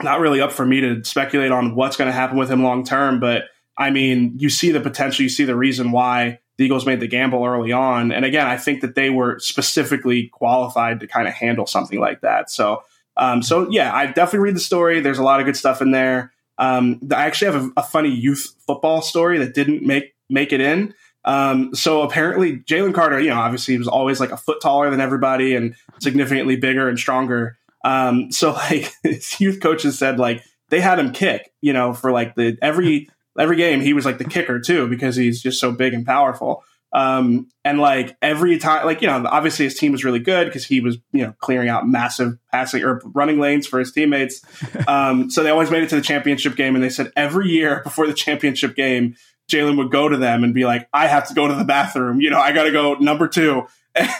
[0.02, 2.84] not really up for me to speculate on what's going to happen with him long
[2.84, 3.44] term, but
[3.76, 7.06] I mean, you see the potential, you see the reason why the Eagles made the
[7.06, 8.10] gamble early on.
[8.10, 12.20] And again, I think that they were specifically qualified to kind of handle something like
[12.22, 12.50] that.
[12.50, 12.82] So,
[13.16, 15.00] um, so yeah, I definitely read the story.
[15.00, 16.32] There's a lot of good stuff in there.
[16.58, 20.60] Um, I actually have a, a funny youth football story that didn't make make it
[20.60, 20.94] in.
[21.24, 24.90] Um, so apparently, Jalen Carter, you know, obviously he was always like a foot taller
[24.90, 27.57] than everybody and significantly bigger and stronger.
[27.84, 32.12] Um, so like his youth coaches said, like they had him kick, you know, for
[32.12, 33.08] like the every
[33.38, 36.64] every game he was like the kicker too because he's just so big and powerful.
[36.92, 40.64] Um, and like every time, like you know, obviously his team was really good because
[40.64, 44.42] he was you know clearing out massive passing or running lanes for his teammates.
[44.86, 47.82] Um, so they always made it to the championship game, and they said every year
[47.84, 49.16] before the championship game,
[49.50, 52.20] Jalen would go to them and be like, "I have to go to the bathroom.
[52.20, 53.66] You know, I got to go number two.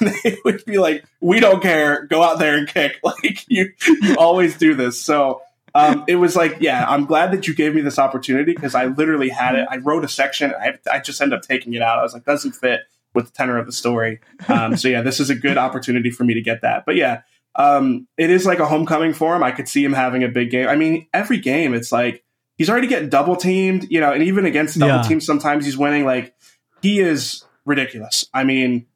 [0.01, 2.07] And they would be like, "We don't care.
[2.07, 2.99] Go out there and kick.
[3.05, 3.73] Like you,
[4.03, 5.43] you always do this." So
[5.75, 8.87] um, it was like, yeah, I'm glad that you gave me this opportunity because I
[8.87, 9.67] literally had it.
[9.71, 10.53] I wrote a section.
[10.59, 11.99] I, I just ended up taking it out.
[11.99, 12.81] I was like, doesn't fit
[13.15, 14.21] with the tenor of the story.
[14.49, 16.85] Um, so yeah, this is a good opportunity for me to get that.
[16.87, 17.23] But yeah,
[17.55, 19.43] um, it is like a homecoming for him.
[19.43, 20.69] I could see him having a big game.
[20.69, 22.25] I mean, every game, it's like
[22.57, 25.03] he's already getting double teamed, you know, and even against double Yeah.
[25.09, 26.05] teams, sometimes he's winning.
[26.05, 26.35] Like
[26.83, 28.27] he is ridiculous.
[28.33, 28.87] I mean,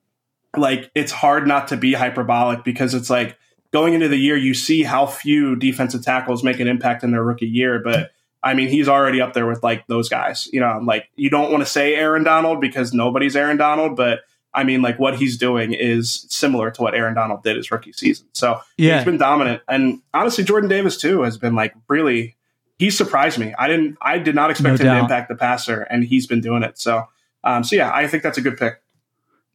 [0.57, 3.37] like it's hard not to be hyperbolic because it's like
[3.73, 7.25] going into the year, you see how few defensive tackles make an impact in their
[7.25, 8.13] rookie year, but.
[8.45, 10.49] I mean, he's already up there with like those guys.
[10.53, 14.23] You know, like you don't want to say Aaron Donald because nobody's Aaron Donald, but
[14.53, 17.93] I mean, like what he's doing is similar to what Aaron Donald did his rookie
[17.93, 18.27] season.
[18.33, 18.97] So Yeah.
[18.97, 22.35] he's been dominant, and honestly, Jordan Davis too has been like really.
[22.81, 23.55] He surprised me.
[23.57, 23.97] I didn't.
[24.03, 26.79] I did not expect No him to impact the passer, and he's been doing it.
[26.81, 27.07] So,
[27.45, 28.82] um, so yeah, I think that's a good pick.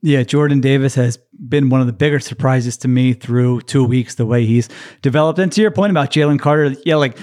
[0.01, 1.17] Yeah, Jordan Davis has
[1.49, 4.69] been one of the bigger surprises to me through two weeks, the way he's
[5.01, 5.39] developed.
[5.39, 7.17] And to your point about Jalen Carter, yeah, like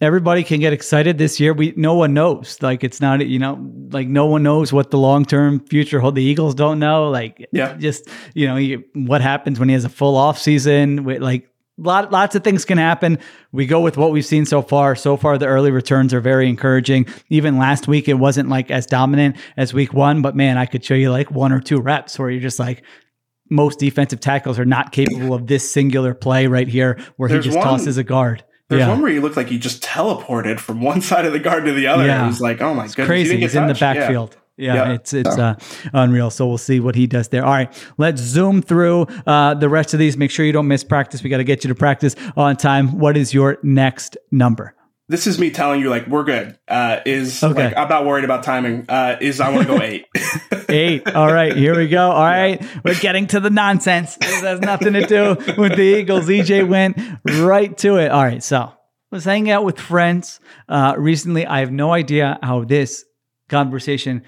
[0.00, 1.52] everybody can get excited this year.
[1.52, 2.58] We no one knows.
[2.62, 3.58] Like it's not, you know,
[3.90, 6.14] like no one knows what the long term future hold.
[6.14, 7.08] The Eagles don't know.
[7.10, 7.74] Like Yeah.
[7.76, 11.04] just you know you, what happens when he has a full off season.
[11.04, 11.48] With like
[11.82, 13.18] lot lots of things can happen.
[13.52, 14.94] We go with what we've seen so far.
[14.96, 17.06] So far, the early returns are very encouraging.
[17.28, 20.84] Even last week, it wasn't like as dominant as week one, but man, I could
[20.84, 22.82] show you like one or two reps where you're just like.
[23.50, 27.50] Most defensive tackles are not capable of this singular play right here, where There's he
[27.50, 28.42] just one- tosses a guard.
[28.70, 28.88] There's yeah.
[28.88, 31.72] one where he looked like he just teleported from one side of the guard to
[31.74, 32.06] the other.
[32.06, 32.24] Yeah.
[32.24, 33.36] It was like, oh my It's goodness, crazy.
[33.36, 34.30] He's in the backfield.
[34.34, 34.40] Yeah.
[34.56, 34.92] Yeah.
[34.92, 35.54] it's it's uh,
[35.92, 36.30] unreal.
[36.30, 37.44] So we'll see what he does there.
[37.44, 40.16] All right, let's zoom through uh, the rest of these.
[40.16, 41.22] Make sure you don't miss practice.
[41.22, 42.98] We got to get you to practice on time.
[42.98, 44.74] What is your next number?
[45.08, 46.56] This is me telling you, like, we're good.
[46.68, 47.64] Uh, is Okay.
[47.66, 48.86] like I'm not worried about timing.
[48.88, 50.06] Uh, is I want to go eight.
[50.68, 51.06] Eight.
[51.14, 52.10] All right, here we go.
[52.12, 54.16] All right, we're getting to the nonsense.
[54.16, 56.28] This has nothing to do with the Eagles.
[56.28, 56.96] EJ went
[57.42, 58.10] right to it.
[58.10, 58.72] All right, so
[59.10, 60.40] was hanging out with friends
[60.70, 61.44] uh, recently.
[61.46, 63.04] I have no idea how this
[63.50, 64.22] conversation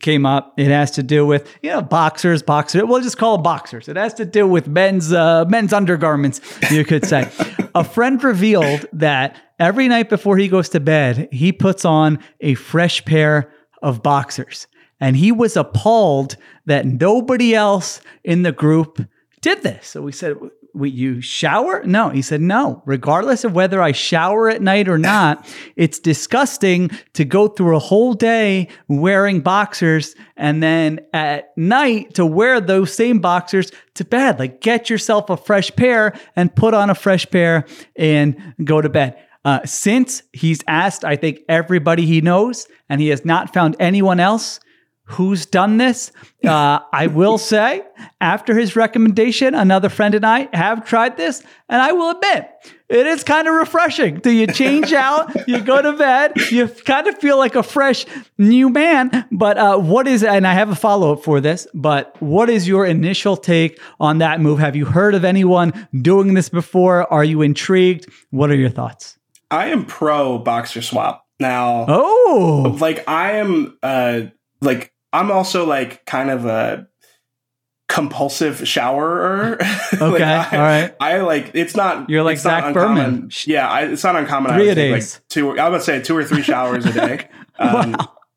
[0.00, 0.54] came up.
[0.58, 2.82] It has to do with you know boxers, boxers.
[2.84, 3.88] We'll just call it boxers.
[3.88, 6.40] It has to do with men's uh, men's undergarments.
[6.70, 7.30] You could say.
[7.74, 12.54] A friend revealed that every night before he goes to bed, he puts on a
[12.54, 14.66] fresh pair of boxers,
[15.00, 16.36] and he was appalled
[16.66, 19.00] that nobody else in the group
[19.40, 19.88] did this.
[19.88, 20.36] So we said.
[20.78, 21.82] Wait, you shower?
[21.84, 22.10] No.
[22.10, 22.84] He said, no.
[22.86, 25.44] Regardless of whether I shower at night or not,
[25.76, 32.24] it's disgusting to go through a whole day wearing boxers and then at night to
[32.24, 34.38] wear those same boxers to bed.
[34.38, 37.66] Like, get yourself a fresh pair and put on a fresh pair
[37.96, 39.18] and go to bed.
[39.44, 44.20] Uh, since he's asked, I think, everybody he knows, and he has not found anyone
[44.20, 44.60] else
[45.08, 46.12] who's done this.
[46.44, 47.82] Uh, I will say,
[48.20, 52.48] after his recommendation, another friend and I have tried this, and I will admit,
[52.88, 54.20] it is kind of refreshing.
[54.20, 58.06] Do you change out, you go to bed, you kind of feel like a fresh
[58.38, 59.26] new man.
[59.30, 62.66] But uh, what is, and I have a follow up for this, but what is
[62.66, 64.58] your initial take on that move?
[64.58, 67.10] Have you heard of anyone doing this before?
[67.12, 68.06] Are you intrigued?
[68.30, 69.18] What are your thoughts?
[69.50, 71.86] I am pro boxer swap now.
[71.88, 74.22] Oh, like I am uh
[74.60, 76.88] like I'm also like kind of a
[77.88, 79.58] compulsive showerer.
[80.00, 80.96] Okay, I, all right.
[81.00, 82.74] I like it's not You're like Zach.
[82.74, 83.30] Berman.
[83.46, 84.52] Yeah, I, it's not uncommon.
[84.52, 85.14] Three I would take, days.
[85.16, 87.28] like two I would say two or three showers a day.
[87.58, 87.96] Um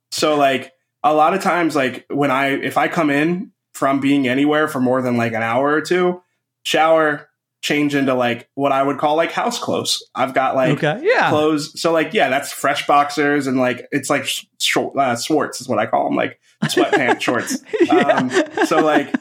[0.10, 4.28] so like a lot of times like when I if I come in from being
[4.28, 6.24] anywhere for more than like an hour or two,
[6.64, 7.30] shower,
[7.62, 10.03] change into like what I would call like house clothes.
[10.16, 11.30] I've got like okay, yeah.
[11.30, 11.80] clothes.
[11.80, 15.80] So like, yeah, that's fresh boxers and like it's like sh- short uh, is what
[15.80, 17.62] I call them, like sweatpants shorts.
[17.89, 18.32] Um,
[18.66, 19.14] so like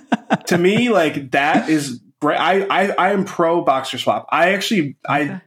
[0.47, 2.39] to me, like that is great.
[2.39, 4.27] I I I am pro boxer swap.
[4.31, 5.43] I actually I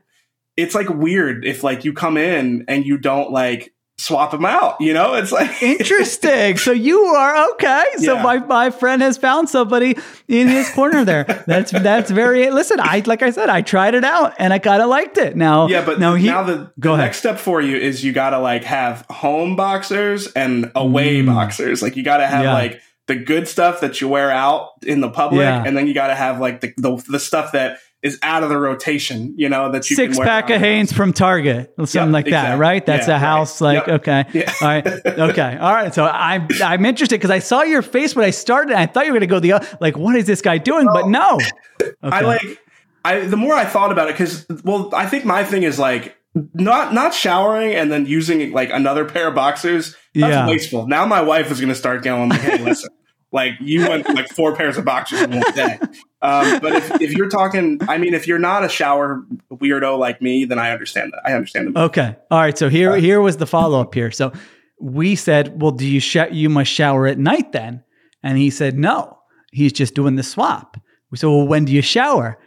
[0.56, 4.76] it's like weird if like you come in and you don't like swap them out.
[4.82, 5.62] You know, it's like
[5.98, 6.58] Interesting.
[6.58, 7.84] So you are okay.
[7.98, 8.24] So Yeah.
[8.24, 9.96] my, my friend has found somebody
[10.28, 11.24] in his corner there.
[11.48, 14.88] That's that's very listen, I like I said, I tried it out and I kinda
[14.88, 15.36] liked it.
[15.38, 17.06] Now Yeah, but now he now the, go the ahead.
[17.06, 21.82] next step for you is you got to like have home boxers and away boxers.
[21.82, 22.46] Like you got to have Mm.
[22.46, 22.54] Yeah.
[22.54, 25.64] like the good stuff that you wear out in the public, Yeah.
[25.66, 28.50] and then you got to have like the, the the stuff that is out of
[28.50, 29.34] the rotation.
[29.38, 32.30] You know that you Six can wear pack of Hanes from Target, something Yep, like
[32.30, 32.86] that, right?
[32.86, 33.78] That's Yeah, a house, right.
[33.78, 34.02] like Yep.
[34.02, 34.54] okay, Yeah.
[34.62, 35.94] all right, okay, all right.
[35.94, 38.72] So I'm I'm interested because I saw your face when I started.
[38.74, 40.86] And I thought you were going to go the like, what is this guy doing?
[40.86, 41.40] But no,
[42.04, 42.60] I like
[43.06, 46.16] I the more I thought about it because well I think my thing is like
[46.54, 50.48] not not showering and then using like another pair of boxers that's Yeah.
[50.48, 50.88] wasteful.
[50.88, 52.90] Now my wife is going to start going like, hey listen
[53.34, 55.80] Like you went like four pairs of boxers in one day.
[56.22, 60.22] Um, but if, if you're talking, I mean, if you're not a shower weirdo like
[60.22, 61.22] me, then I understand that.
[61.26, 62.16] I understand Okay.
[62.30, 62.58] All right.
[62.58, 64.12] So here, here was the follow up here.
[64.12, 64.32] So
[64.80, 67.84] we said, well, do you sh- you must shower at night then?
[68.22, 69.18] And he said, no,
[69.52, 70.78] he's just doing the swap.
[71.10, 72.40] We said, well, when do you shower?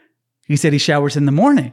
[0.46, 1.72] He said he showers in the morning.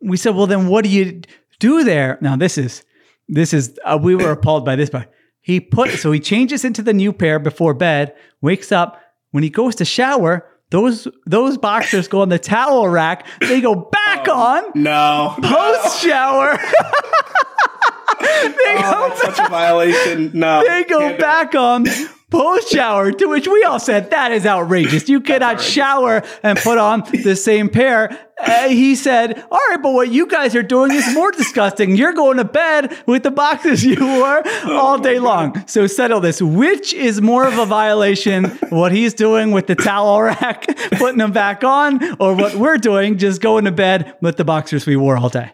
[0.00, 1.20] We said, well, then what do you
[1.60, 2.16] do there?
[2.22, 2.82] Now this is,
[3.28, 5.12] this is, uh, we were appalled by this, but
[5.42, 9.00] he put, so he changes into the new pair before bed, wakes up.
[9.32, 13.26] When he goes to shower, those those boxers go on the towel rack.
[13.40, 15.34] They go back oh, on No.
[15.42, 16.56] post shower.
[18.20, 20.30] they Oh, go that's such a violation.
[20.34, 20.62] No.
[20.66, 21.20] they go Can't do it.
[21.20, 21.84] back on
[22.32, 23.12] post shower.
[23.12, 25.08] To which we all said that is outrageous.
[25.08, 28.18] You cannot shower and put on the same pair.
[28.40, 31.94] Uh, he said, "All right, but what you guys are doing is more disgusting.
[31.94, 35.62] You're going to bed with the boxes you wore all day long.
[35.68, 36.42] So settle this.
[36.42, 38.46] Which is more of a violation?
[38.70, 43.18] What he's doing with the towel rack, putting them back on, or what we're doing,
[43.18, 45.52] just going to bed with the boxers we wore all day?"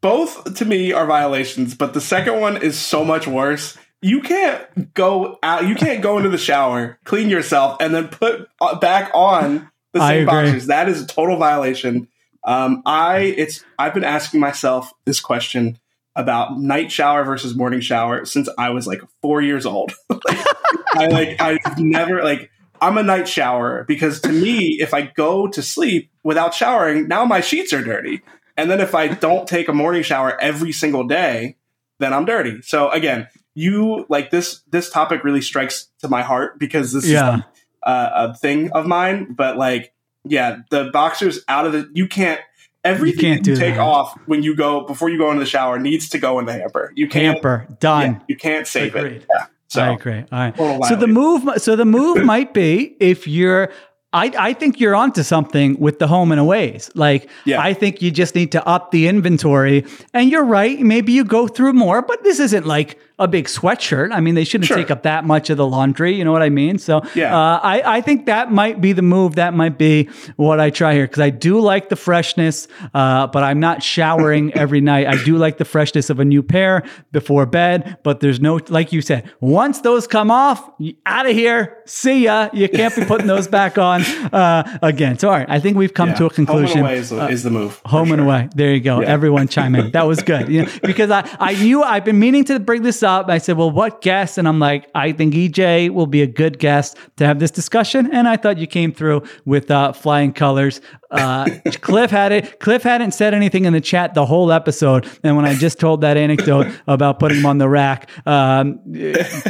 [0.00, 3.76] both to me are violations, but the second one is so much worse.
[4.06, 5.66] You can't go out.
[5.66, 9.98] You can't go into the shower, clean yourself, and then put uh, back on the
[9.98, 10.66] same boxers.
[10.66, 12.06] That is a total violation.
[12.44, 15.80] Um, I it's I've been asking myself this question
[16.14, 19.92] about night shower versus morning shower since I was like four years old.
[20.08, 20.46] Like,
[20.94, 25.48] I like I've never like I'm a night shower because to me, if I go
[25.48, 28.22] to sleep without showering, now my sheets are dirty.
[28.56, 31.56] And then if I don't take a morning shower every single day,
[31.98, 32.62] then I'm dirty.
[32.62, 33.26] So again,
[33.56, 37.38] you like this this topic really strikes to my heart because this Yeah.
[37.38, 37.42] is
[37.82, 39.34] uh, a thing of mine.
[39.36, 39.92] But like,
[40.24, 42.40] yeah, the boxers out of the you can't
[42.84, 43.80] everything you, can't you take that.
[43.80, 46.52] off when you go before you go into the shower needs to go in the
[46.52, 46.92] hamper.
[46.94, 48.12] You can't Hamper done.
[48.12, 49.12] yeah, you can't save Agreed.
[49.22, 49.26] it.
[49.34, 49.46] Yeah.
[49.68, 50.24] So I agree.
[50.30, 50.84] All right.
[50.86, 53.70] So the move, so the move might be if you're.
[54.12, 56.90] I, I think you're onto something with the home and aways.
[56.94, 57.60] Like, Yeah.
[57.60, 59.84] I think you just need to up the inventory.
[60.14, 60.78] And you're right.
[60.80, 64.12] Maybe you go through more, but this isn't like a big sweatshirt.
[64.12, 64.76] I mean, they shouldn't Sure.
[64.76, 66.14] take up that much of the laundry.
[66.14, 66.78] You know what I mean?
[66.78, 67.34] So, Yeah.
[67.36, 69.36] uh, I, I think that might be the move.
[69.36, 73.42] That might be what I try here because I do like the freshness, uh, but
[73.42, 75.06] I'm not showering every night.
[75.06, 78.92] I do like the freshness of a new pair before bed, but there's no, like
[78.92, 80.68] you said, once those come off,
[81.06, 81.78] out of here.
[81.86, 82.50] See ya.
[82.52, 84.02] You can't be putting those back on
[84.32, 85.18] uh, again.
[85.18, 86.14] So, all right, I think we've come yeah.
[86.16, 86.78] to a conclusion.
[86.80, 87.80] Home and away is the, is the move.
[87.86, 88.48] Home and away.
[88.54, 89.00] There you go.
[89.00, 89.08] Yeah.
[89.08, 89.92] Everyone chime in.
[89.92, 90.48] That was good.
[90.48, 93.30] You know, because I, I knew I've been meaning to bring this up.
[93.30, 94.36] I said, well, what guest?
[94.36, 98.12] And I'm like, I think EJ will be a good guest to have this discussion.
[98.12, 100.82] And I thought you came through with uh, flying colors.
[101.10, 101.48] Uh,
[101.80, 102.60] Cliff had it.
[102.60, 105.08] Cliff hadn't said anything in the chat the whole episode.
[105.22, 108.80] And when I just told that anecdote about putting him on the rack, um,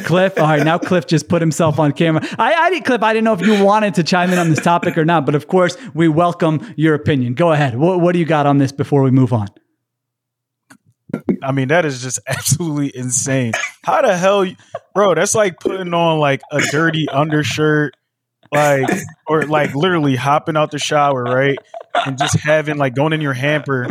[0.04, 2.24] Cliff, all right, now Cliff just put himself on camera.
[2.38, 4.60] I, I didn't, Cliff, I didn't know if you wanted to chime in on this
[4.60, 7.34] topic or not, but of course, we welcome your opinion.
[7.34, 7.76] Go ahead.
[7.76, 9.48] What, what do you got on this before we move on?
[11.42, 13.52] I mean, that is just absolutely insane.
[13.84, 14.56] How the hell, you-
[14.94, 15.14] bro?
[15.14, 17.94] That's like putting on like a dirty undershirt,
[18.52, 18.88] like
[19.26, 21.58] or like literally hopping out the shower, right,
[22.06, 23.86] and just having like going in your hamper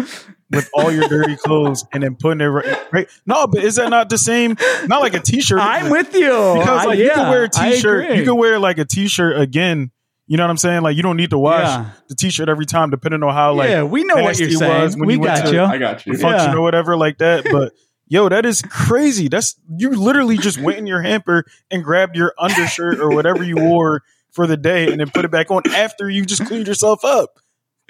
[0.52, 2.78] with all your dirty clothes and then putting it right.
[2.94, 3.08] right?
[3.26, 4.56] No, but is that not the same?
[4.86, 5.60] Not like a t-shirt.
[5.60, 6.30] I'm with you.
[6.30, 9.92] because like I- you can wear a t-shirt, you can wear like a t-shirt again.
[10.28, 10.82] You know what I'm saying?
[10.82, 11.90] Like you don't need to wash Yeah.
[12.08, 14.82] the t-shirt every time, depending on how like yeah, we know what you're saying.
[14.82, 15.62] was when we you went got to- you.
[15.62, 16.14] I got you.
[16.14, 16.58] the function Yeah.
[16.58, 17.44] or whatever like that.
[17.52, 17.74] But
[18.08, 19.28] yo, that is crazy.
[19.28, 23.56] That's you literally just went in your hamper and grabbed your undershirt or whatever you
[23.58, 24.02] wore
[24.32, 27.40] for the day and then put it back on after you just cleaned yourself up.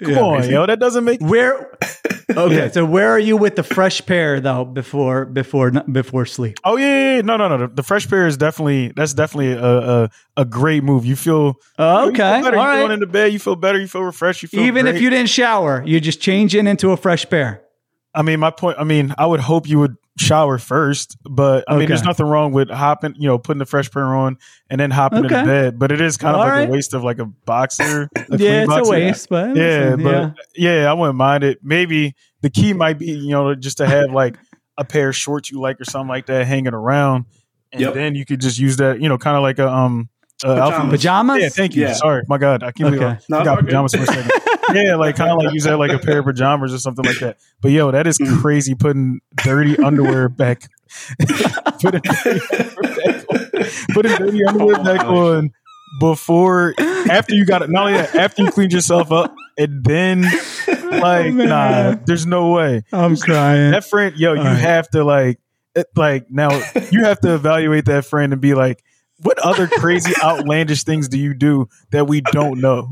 [0.02, 0.20] Come Yeah.
[0.20, 1.76] on, yo, that doesn't make Where?
[2.36, 4.64] Okay, so where are you with the fresh pair though?
[4.64, 6.58] Before before before sleep.
[6.64, 7.20] Oh yeah, yeah, yeah.
[7.22, 7.66] no, no, no.
[7.68, 11.06] The, fresh pair is definitely that's definitely a a, a great move.
[11.06, 12.56] You feel Oh, you feel okay, better.
[12.58, 12.80] all you right.
[12.80, 13.78] going into bed, you feel better.
[13.78, 14.42] You feel refreshed.
[14.42, 17.62] You feel Even if you didn't shower, you just change in into a fresh pair.
[18.12, 18.76] I mean, my point.
[18.78, 21.86] I mean, I would hope you would shower first, but I mean, Okay.
[21.88, 24.38] there's nothing wrong with hopping, you know, putting the fresh pair on
[24.70, 25.34] and then hopping Okay.
[25.38, 25.78] into bed.
[25.78, 26.68] But it is kind of All like right.
[26.68, 28.08] a waste of like a boxer.
[28.16, 28.88] A yeah, it's boxer.
[28.94, 30.90] a waste, but Yeah, listen, but yeah.
[30.90, 31.58] I wouldn't mind it.
[31.62, 34.38] Maybe the key might be, you know, just to have like
[34.78, 37.26] a pair of shorts you like or something like that hanging around,
[37.72, 37.94] and Yep.
[37.94, 40.08] then you could just use that, you know, kind of like a um.
[40.44, 40.90] Uh, outfit.
[40.90, 41.40] pajamas.
[41.42, 41.82] Yeah, thank you.
[41.82, 41.94] Yeah.
[41.94, 43.06] Sorry, my God, I can't believe Okay.
[43.12, 43.64] I No, forgot all good.
[43.66, 44.30] pajamas for a second.
[44.74, 47.18] yeah, like kind of like use that like a pair of pajamas or something like
[47.20, 47.38] that.
[47.62, 48.40] But yo, that is Mm.
[48.40, 50.68] crazy putting dirty underwear back.
[51.80, 53.50] putting dirty underwear back on.
[53.94, 55.50] Putting dirty underwear Oh back on
[56.00, 57.70] before after you got it.
[57.70, 60.22] Not only that, after you cleaned yourself up, and then
[60.90, 62.84] like nah, there's no way.
[62.92, 63.70] I'm crying.
[63.70, 64.58] That friend, yo, you All right.
[64.58, 65.38] have to like,
[65.74, 66.50] it, like now
[66.90, 68.82] you have to evaluate that friend and be like,
[69.22, 72.90] what other crazy outlandish things do you do that we don't know?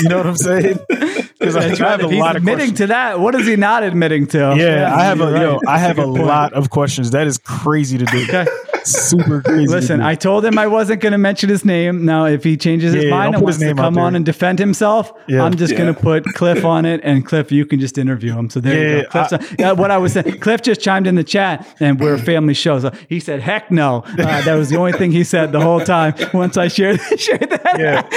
[0.00, 0.78] You know what I'm saying?
[0.88, 2.78] Because I, That's I have a he's lot of admitting questions.
[2.78, 3.18] to that.
[3.18, 4.54] What is he not admitting to?
[4.56, 5.60] Yeah, I have a you're yo.
[5.66, 6.26] I have a That's good point.
[6.28, 7.10] lot of questions.
[7.10, 8.22] That is crazy to do.
[8.22, 8.46] Okay.
[8.84, 9.66] Super crazy.
[9.68, 10.06] Listen, do.
[10.06, 12.04] I told him I wasn't going to mention his name.
[12.04, 14.58] Now, if he changes his Yeah, mind don't and wants to come on and defend
[14.58, 15.42] himself, Yeah.
[15.44, 18.50] I'm just going to put Cliff on it, and Cliff, you can just interview him.
[18.50, 19.08] So there you go.
[19.10, 22.14] Cliff's on- yeah, what I was saying, Cliff just chimed in the chat, and we're
[22.14, 22.78] a family show.
[22.80, 25.80] So he said, "Heck no." Uh, that was the only thing he said the whole
[25.80, 26.14] time.
[26.34, 28.08] Once I shared shared that, Yeah.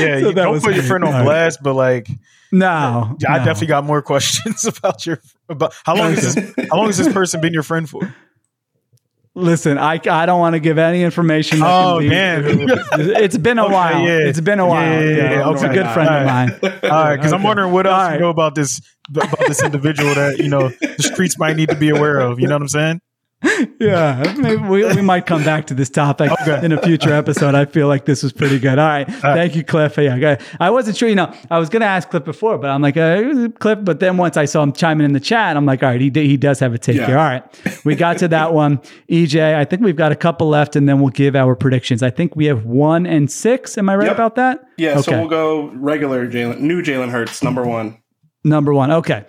[0.00, 1.24] yeah, So you don't was put your friend on All right.
[1.24, 2.08] blast, but like
[2.52, 3.44] no, I no.
[3.44, 7.12] definitely got more questions about your about how long is this how long has this
[7.12, 8.12] person been your friend for?
[9.36, 11.60] Listen, I, I don't want to give any information.
[11.62, 12.42] Oh, damn.
[12.98, 14.00] It's been a Okay, while.
[14.02, 14.18] yeah.
[14.18, 14.82] It's been a while.
[14.90, 16.58] Yeah, yeah, yeah, It's a good friend All of mine.
[16.82, 18.20] All right, because I'm wondering what else All you right.
[18.20, 18.80] know about this
[19.14, 22.40] about this individual that you know the streets might need to be aware of.
[22.40, 23.00] You know what I'm saying?
[23.80, 26.64] Yeah, maybe we, we might come back to this topic Okay.
[26.64, 27.54] in a future episode.
[27.54, 28.78] I feel like this was pretty good.
[28.78, 29.96] All right, thank you, Cliff.
[29.96, 31.08] Yeah, I- I wasn't sure.
[31.08, 33.78] You know, I was going to ask Cliff before, but I'm like uh, Cliff.
[33.82, 36.10] But then once I saw him chiming in the chat, I'm like, all right, he
[36.10, 37.06] he does have a take Yeah.
[37.06, 37.18] here.
[37.18, 38.78] All right, we got to that one.
[39.10, 42.02] EJ, I think we've got a couple left, and then we'll give our predictions.
[42.02, 43.78] I think we have one and six.
[43.78, 44.14] Am I right Yep.
[44.14, 44.64] about that?
[44.76, 47.98] Yeah, so we'll go regular Jalen, new Jalen Hurts, number one.
[48.44, 48.90] Number one.
[48.92, 49.24] Okay.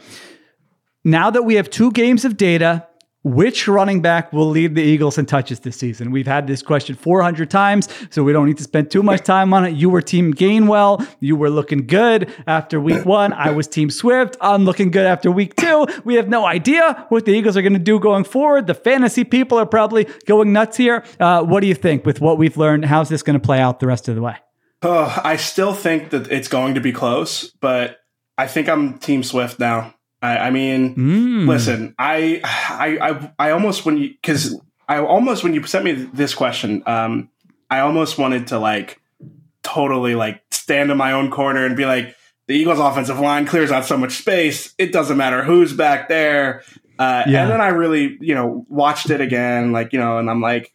[1.03, 2.87] Now that we have two games of data,
[3.23, 6.11] which running back will lead the Eagles in touches this season?
[6.11, 9.53] We've had this question 400 times, so we don't need to spend too much time
[9.53, 9.75] on it.
[9.75, 11.07] You were Team Gainwell.
[11.19, 13.33] You were looking good after week one.
[13.33, 14.37] I was Team Swift.
[14.41, 15.85] I'm looking good after week two.
[16.03, 18.67] We have no idea what the Eagles are going to do going forward.
[18.67, 21.03] The fantasy people are probably going nuts here.
[21.19, 22.85] Uh, what do you think with what we've learned?
[22.85, 24.37] How's this going to play out the rest of the way?
[24.83, 27.97] Oh, I still think that it's going to be close, but
[28.37, 29.93] I think I'm Team Swift now.
[30.21, 31.47] I, I mean, Mm.
[31.47, 35.93] listen, I, I, I, I almost when you because I almost when you sent me
[35.93, 37.29] this question, um,
[37.69, 38.99] I almost wanted to like
[39.63, 42.15] totally like stand in my own corner and be like,
[42.47, 44.73] the Eagles' offensive line clears out so much space.
[44.77, 46.63] It doesn't matter who's back there.
[46.99, 47.43] Uh, Yeah.
[47.43, 50.73] And then I really, you know, watched it again, like you know, and I'm like,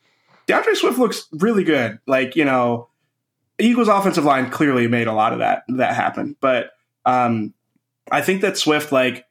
[0.48, 1.98] DeAndre Swift looks really good.
[2.06, 2.88] Like you know,
[3.58, 6.36] Eagles offensive line clearly made a lot of that that happen.
[6.40, 6.70] But
[7.04, 7.52] um,
[8.10, 9.25] I think that Swift like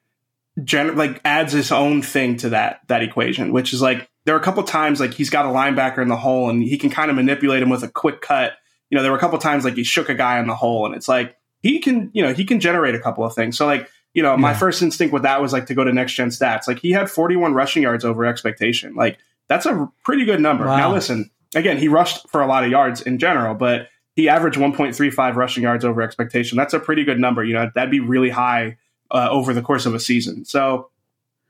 [0.64, 4.40] gen- like adds his own thing to that that equation, which is like there are
[4.40, 7.10] a couple times like he's got a linebacker in the hole and he can kind
[7.10, 8.54] of manipulate him with a quick cut.
[8.90, 10.86] You know, there were a couple times like he shook a guy in the hole
[10.86, 13.58] and it's like he can you know he can generate a couple of things.
[13.58, 14.58] So like you know my Yeah.
[14.58, 16.68] first instinct with that was like to go to next gen stats.
[16.68, 18.96] Like he had 41 rushing yards over expectation.
[18.96, 20.66] Like that's a pretty good number.
[20.66, 20.78] Wow.
[20.78, 24.58] Now listen, again, he rushed for a lot of yards in general, but he averaged
[24.58, 26.58] 1.35 rushing yards over expectation.
[26.58, 27.44] That's a pretty good number.
[27.44, 28.78] You know, that'd be really high
[29.16, 30.46] uh, over the course of a season.
[30.46, 30.90] So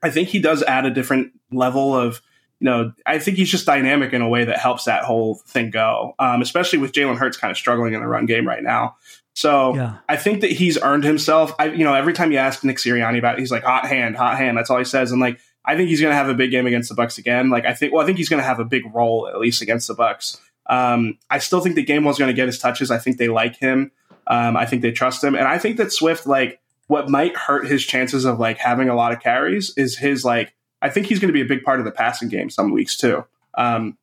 [0.03, 2.22] I think he does add a different level of,
[2.59, 5.72] you know, I think he's just dynamic in a way that helps that whole thing
[5.72, 8.97] go, um, especially with Jalen Hurts kind of struggling in the run game right now.
[9.34, 9.97] So Yeah.
[10.07, 11.53] I think that he's earned himself.
[11.59, 14.16] I, you know, every time you ask Nick Sirianni about it, he's like hot hand,
[14.16, 14.57] hot hand.
[14.57, 15.11] That's all he says.
[15.11, 17.49] And like, I think he's going to have a big game against the Bucks again.
[17.49, 19.63] Like, I think, well, I think he's going to have a big role at least
[19.63, 20.39] against the Bucks.
[20.68, 22.91] Um, I still think that Gainwell's going to get his touches.
[22.91, 23.91] I think they like him.
[24.28, 27.68] Um, I think they trust him, and I think that Swift, like, what might hurt
[27.68, 30.54] his chances of like having a lot of carries is his like.
[30.82, 32.96] I think he's going to be a big part of the passing game some weeks
[32.96, 33.26] too.
[33.58, 33.98] Um,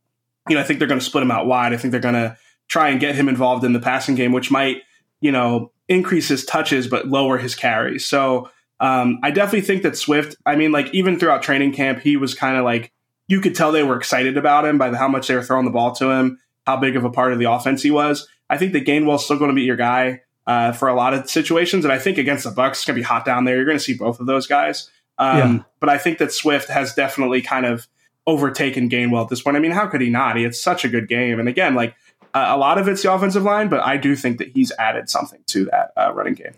[0.49, 1.73] you know, I think they're going to split him out wide.
[1.73, 4.51] I think they're going to try and get him involved in the passing game, which
[4.51, 4.79] might,
[5.21, 8.05] you know, increase his touches but lower his carries.
[8.07, 10.37] So um, I definitely think that Swift.
[10.45, 12.93] I mean, like even throughout training camp, he was kind of like
[13.29, 15.65] you could tell they were excited about him by the, how much they were throwing
[15.65, 18.27] the ball to him, how big of a part of the offense he was.
[18.51, 21.31] I think that Gainwell's still going to be your guy uh, for a lot of
[21.31, 23.57] situations, and I think against the Bucks, it's going to be hot down there.
[23.57, 24.91] You're going to see both of those guys.
[25.19, 25.59] Um, Yeah.
[25.81, 27.87] But I think that Swift has definitely kind of
[28.27, 29.57] overtaken Gainwell at this point.
[29.57, 30.37] I mean, how could he not?
[30.37, 31.95] He had such a good game, and again, like
[32.35, 35.11] uh, a lot of it's the offensive line, but I do think that he's added
[35.11, 36.55] something to that uh, running game.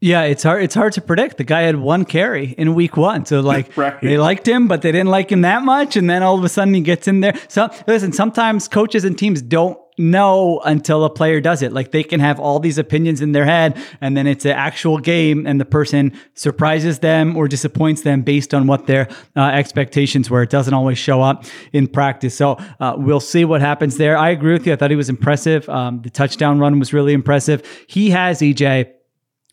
[0.00, 0.62] Yeah, it's hard.
[0.62, 1.38] It's hard to predict.
[1.38, 3.98] The guy had one carry in week one, so like Right.
[4.02, 5.96] they liked him, but they didn't like him that much.
[5.96, 7.34] And then all of a sudden he gets in there.
[7.48, 11.72] So listen, sometimes coaches and teams don't know until a player does it.
[11.72, 14.98] Like they can have all these opinions in their head, and then it's an actual
[14.98, 20.30] game, and the person surprises them or disappoints them based on what their uh, expectations
[20.30, 20.42] were.
[20.42, 22.36] It doesn't always show up in practice.
[22.36, 24.16] So uh, we'll see what happens there.
[24.16, 24.72] I agree with you.
[24.72, 25.68] I thought he was impressive.
[25.68, 27.62] Um, the touchdown run was really impressive.
[27.86, 28.92] He has EJ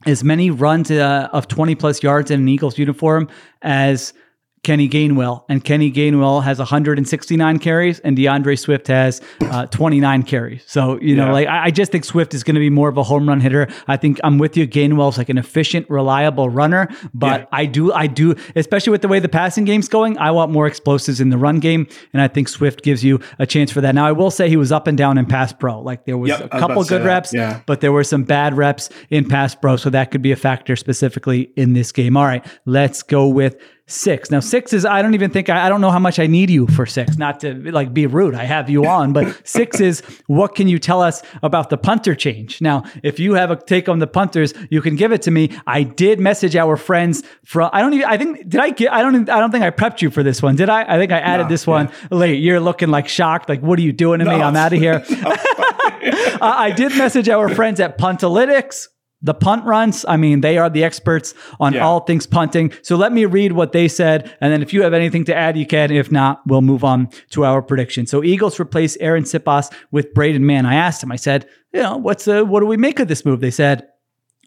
[0.06, 3.30] as many runs uh, of 20 plus yards in an Eagles uniform
[3.62, 4.14] as
[4.64, 10.64] Kenny Gainwell, and Kenny Gainwell has 169 carries, and DeAndre Swift has uh, 29 carries.
[10.68, 11.32] So you know, Yeah.
[11.34, 13.40] like I, I just think Swift is going to be more of a home run
[13.42, 13.68] hitter.
[13.88, 14.68] I think I'm with you.
[14.68, 17.46] Gainwell's like an efficient, reliable runner, but Yeah.
[17.52, 20.16] I do, I do, especially with the way the passing game's going.
[20.20, 23.48] I want more explosives in the run game, and I think Swift gives you a
[23.48, 23.96] chance for that.
[23.96, 25.82] Now, I will say he was up and down in pass pro.
[25.82, 27.62] Like there was Yep, a was couple say good reps, Yeah.
[27.66, 30.76] but there were some bad reps in pass pro, so that could be a factor
[30.76, 32.16] specifically in this game.
[32.16, 33.56] All right, let's go with
[33.92, 34.32] six.
[34.32, 36.50] Now, six is I don't even think I, I don't know how much I need
[36.50, 37.18] you for six.
[37.18, 40.80] Not to like be rude, I have you on, but six is what can you
[40.80, 42.62] tell us about the punter change?
[42.62, 45.50] Now, if you have a take on the punters, you can give it to me.
[45.68, 47.70] I did message our friends from.
[47.74, 48.06] I don't even.
[48.08, 48.92] I think did I get?
[48.92, 49.30] I don't.
[49.30, 50.56] I don't think I prepped you for this one.
[50.56, 50.82] Did I?
[50.84, 52.42] I think I added No, this one late.
[52.42, 53.50] You're looking like shocked.
[53.50, 54.32] Like, what are you doing to me?
[54.32, 55.06] I'm out of here.
[56.04, 58.88] Uh, I did message our friends at Puntalytics.
[59.24, 61.86] The Punt Runts, I mean, they are the experts on Yeah.
[61.86, 62.72] all things punting.
[62.82, 64.34] So let me read what they said.
[64.42, 65.92] And then if you have anything to add, you can.
[65.92, 68.08] If not, we'll move on to our prediction.
[68.08, 70.66] So Eagles replace Arryn Siposs with Braden Mann.
[70.66, 73.24] I asked him, I said, you know, what's uh, what do we make of this
[73.24, 73.42] move?
[73.42, 73.88] They said,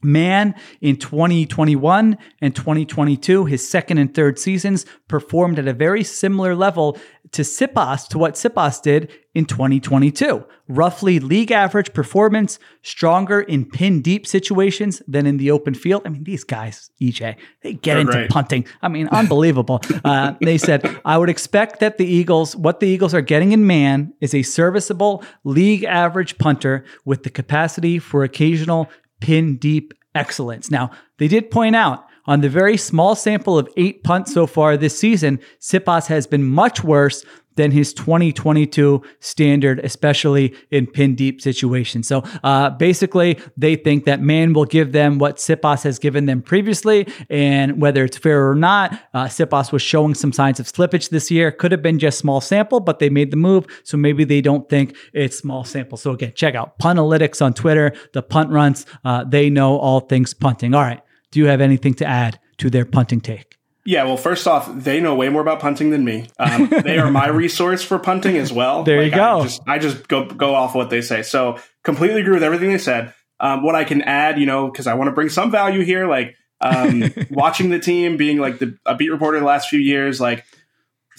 [0.02, 6.54] Mann in 2021 and 2022, his second and third seasons performed at a very similar
[6.54, 6.98] level
[7.34, 10.44] to Siposs, to what Siposs did in 2022.
[10.68, 16.02] Roughly league average performance, stronger in pin deep situations than in the open field.
[16.06, 18.30] I mean, these guys, EJ, they get They're into great.
[18.30, 18.66] punting.
[18.82, 19.80] I mean, unbelievable.
[20.04, 23.66] uh, they said, I would expect that the Eagles, what the Eagles are getting in
[23.66, 28.88] Mann is a serviceable league average punter with the capacity for occasional
[29.20, 30.70] pin deep excellence.
[30.70, 34.76] Now, they did point out on the very small sample of eight punts so far
[34.76, 37.24] this season, Siposs has been much worse
[37.56, 42.08] than his 2022 standard, especially in pin deep situations.
[42.08, 46.42] So uh, basically, they think that Mann will give them what Siposs has given them
[46.42, 47.06] previously.
[47.30, 51.30] And whether it's fair or not, uh, Siposs was showing some signs of slippage this
[51.30, 51.52] year.
[51.52, 53.66] Could have been just small sample, but they made the move.
[53.84, 55.98] So maybe they don't think it's small sample.
[55.98, 58.86] So again, check out Puntalytics on Twitter, the Punt Runts.
[59.04, 60.74] Uh, they know all things punting.
[60.74, 61.03] All right.
[61.34, 63.58] Do you have anything to add to their punting take?
[63.84, 66.28] Yeah, well, first off, they know way more about punting than me.
[66.38, 68.84] Um, they are my resource for punting as well.
[68.84, 69.40] There you go.
[69.40, 71.22] I just, I just go go off what they say.
[71.24, 73.12] So completely agree with everything they said.
[73.40, 76.06] Um, what I can add, you know, because I want to bring some value here,
[76.06, 80.20] like um, watching the team, being like the a beat reporter the last few years,
[80.20, 80.44] like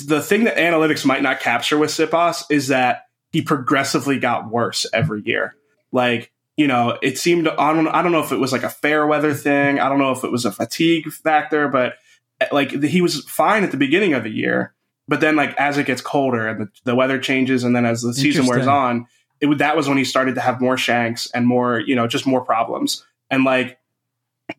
[0.05, 4.85] the thing that analytics might not capture with Siposs is that he progressively got worse
[4.93, 5.55] every year.
[5.91, 8.69] Like, you know, it seemed I don't I don't know if it was like a
[8.69, 9.79] fair weather thing.
[9.79, 11.95] I don't know if it was a fatigue factor, but
[12.39, 14.73] eh, like he was fine at the beginning of the year,
[15.07, 18.01] but then like as it gets colder and the, the weather changes, and then as
[18.01, 19.07] the season wears on,
[19.41, 22.25] it that was when he started to have more shanks and more you know just
[22.25, 23.77] more problems, and like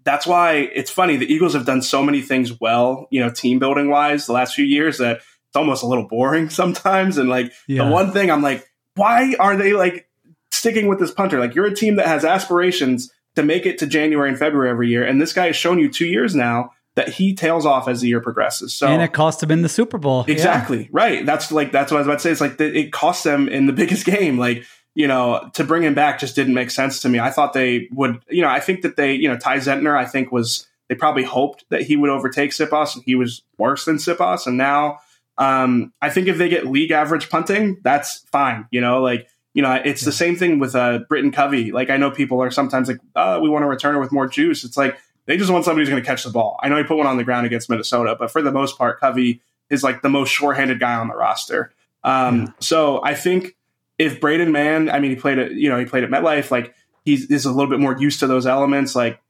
[0.05, 3.59] that's why it's funny the Eagles have done so many things well, you know, team
[3.59, 7.53] building wise the last few years that it's almost a little boring sometimes, and like
[7.67, 7.85] Yeah.
[7.85, 10.09] the one thing I'm like, why are they like
[10.57, 11.39] sticking with this punter?
[11.39, 14.89] Like you're a team that has aspirations to make it to January and February every
[14.89, 18.01] year, and this guy has shown you two years now that he tails off as
[18.01, 18.75] the year progresses.
[18.75, 20.25] So and it cost him in the Super Bowl.
[20.27, 20.35] Yeah.
[20.35, 21.25] exactly right.
[21.25, 22.31] That's like that's what I was about to say.
[22.31, 24.39] It's like the, it cost them in the biggest game.
[24.39, 24.65] Like
[24.97, 27.21] you know, to bring him back just didn't make sense to me.
[27.21, 28.21] I thought they would.
[28.31, 29.15] You know, I think that they.
[29.15, 29.97] You know, Ty Zentner.
[29.97, 33.85] I think was they probably hoped that he would overtake Siposs, and he was worse
[33.85, 34.47] than Siposs.
[34.47, 35.01] And now,
[35.37, 38.67] um, I think if they get league average punting, that's fine.
[38.71, 41.73] You know, like you know, it's the same thing with uh, Britton Covey.
[41.73, 44.65] Like I know people are sometimes like, oh, we want a returner with more juice.
[44.65, 46.61] It's like they just want somebody who's going to catch the ball.
[46.63, 49.01] I know he put one on the ground against Minnesota, but for the most part,
[49.01, 49.41] Covey
[49.71, 51.73] is like the most sure-handed guy on the roster.
[52.05, 53.57] Um, So I think
[53.97, 56.75] if Braden Mann, I mean, he played at you know he played at MetLife, like
[57.07, 58.95] he's is a little bit more used to those elements.
[58.95, 59.23] Like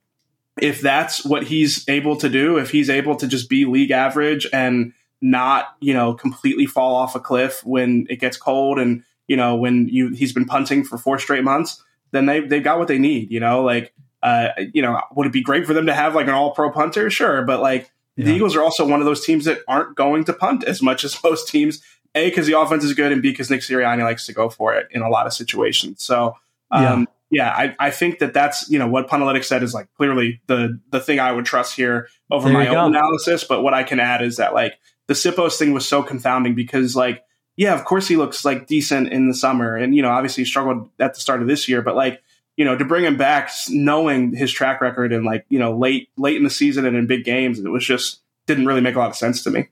[0.61, 4.49] if that's what he's able to do, if he's able to just be league average
[4.53, 9.37] and not you know completely fall off a cliff when it gets cold and you
[9.37, 12.89] know when you he's been punting for four straight months, then they they've got what
[12.89, 13.31] they need.
[13.31, 16.27] You know, like uh, you know, would it be great for them to have like
[16.27, 17.11] an all pro punter?
[17.11, 20.33] Sure, but like the Eagles are also one of those teams that aren't going to
[20.33, 21.83] punt as much as most teams.
[22.15, 24.75] A because the offense is good, and B because Nick Sirianni likes to go for
[24.75, 26.03] it in a lot of situations.
[26.03, 26.35] So,
[26.71, 30.41] um, yeah, I, I think that that's you know what Puntalytics said is like clearly
[30.47, 32.79] the the thing I would trust here over There my you go.
[32.79, 33.45] own analysis.
[33.45, 36.97] But what I can add is that like the Siposs thing was so confounding because
[36.97, 37.23] like
[37.57, 40.49] yeah, of course he looks like decent in the summer, and you know obviously he
[40.49, 42.23] struggled at the start of this year, but like
[42.57, 46.11] you know to bring him back knowing his track record and like you know late
[46.17, 48.99] late in the season and in big games, it was just didn't really make a
[48.99, 49.69] lot of sense to me.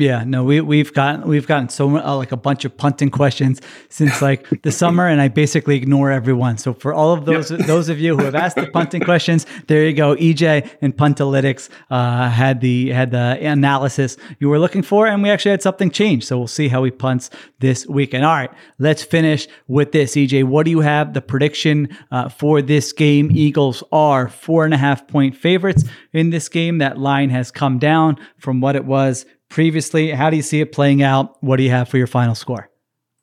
[0.00, 3.60] Yeah, no, we we've gotten we've gotten so uh, like a bunch of punting questions
[3.90, 6.56] since like the summer, and I basically ignore everyone.
[6.56, 7.66] So for all of those yep.
[7.66, 10.16] those of you who have asked the punting questions, there you go.
[10.16, 15.28] EJ and Puntalytics uh, had the had the analysis you were looking for, and we
[15.28, 16.24] actually had something change.
[16.24, 17.28] So we'll see how he punts
[17.58, 18.24] this weekend.
[18.24, 20.16] All right, let's finish with this.
[20.16, 21.12] EJ, what do you have?
[21.12, 26.30] The prediction uh, for this game: Eagles are four and a half point favorites in
[26.30, 26.78] this game.
[26.78, 30.10] That line has come down from what it was previously.
[30.10, 31.42] How do you see it playing out?
[31.42, 32.70] What do you have for your final score?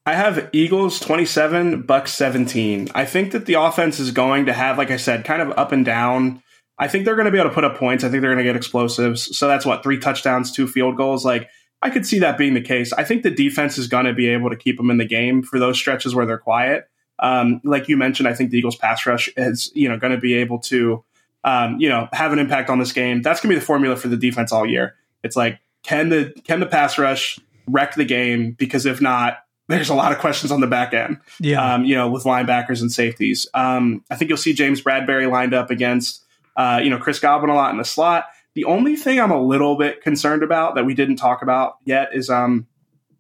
[0.06, 2.90] I have Eagles 27, Bucks 17.
[2.94, 5.72] I think that the offense is going to have, like I said, kind of up
[5.72, 6.42] and down.
[6.80, 8.04] I think they're going to be able to put up points.
[8.04, 9.36] I think they're going to get explosives.
[9.38, 11.26] So that's what, three touchdowns, two field goals.
[11.26, 11.50] Like,
[11.82, 12.94] I could see that being the case.
[12.94, 15.44] I think the defense is going to be able to keep them in the game
[15.44, 16.90] for those stretches where they're quiet.
[17.20, 20.20] Um, like you mentioned, I think the Eagles pass rush is, you know, going to
[20.20, 21.04] be able to,
[21.44, 23.22] um, you know, have an impact on this game.
[23.22, 24.96] That's going to be the formula for the defense all year.
[25.24, 28.52] It's like can the can the pass rush wreck the game?
[28.52, 29.40] Because if not,
[29.70, 31.18] there's a lot of questions on the back end.
[31.40, 33.48] Yeah, um, you know, with linebackers and safeties.
[33.54, 36.24] Um, I think you'll see James Bradberry lined up against
[36.58, 38.26] uh, you know Chris Godwin a lot in the slot.
[38.54, 42.10] The only thing I'm a little bit concerned about that we didn't talk about yet
[42.14, 42.68] is um,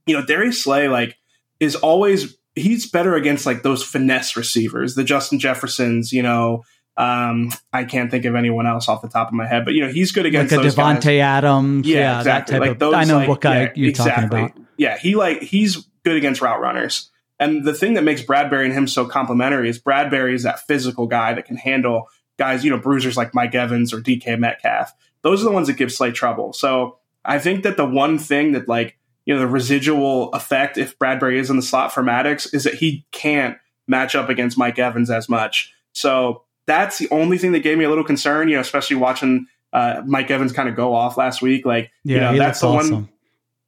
[0.06, 1.18] you know, Darius Slay like
[1.60, 6.64] is always he's better against like those finesse receivers, the Justin Jeffersons, you know,
[6.98, 9.82] um, I can't think of anyone else off the top of my head, but you
[9.82, 11.88] know he's good against like a Davante Adams.
[11.88, 12.32] Yeah, yeah exactly.
[12.32, 12.80] that type like of.
[12.80, 14.40] Those, I know like, what guy yeah, you're exactly.
[14.40, 14.68] talking about.
[14.78, 17.12] Yeah, he like he's good against route runners.
[17.40, 21.06] And the thing that makes Bradberry and him so complementary is Bradberry is that physical
[21.06, 24.92] guy that can handle guys, you know, bruisers like Mike Evans or DK Metcalf.
[25.22, 26.52] Those are the ones that give Slay trouble.
[26.54, 30.98] So I think that the one thing that like you know the residual effect if
[30.98, 33.58] Bradberry is in the slot for Maddox is that he can't
[33.88, 35.74] match up against Mike Evans as much.
[35.92, 39.48] So that's the only thing that gave me a little concern, you know, especially watching
[39.74, 41.66] uh, Mike Evans kind of go off last week.
[41.66, 42.94] Like, yeah, you know, that's the awesome.
[42.94, 43.10] one.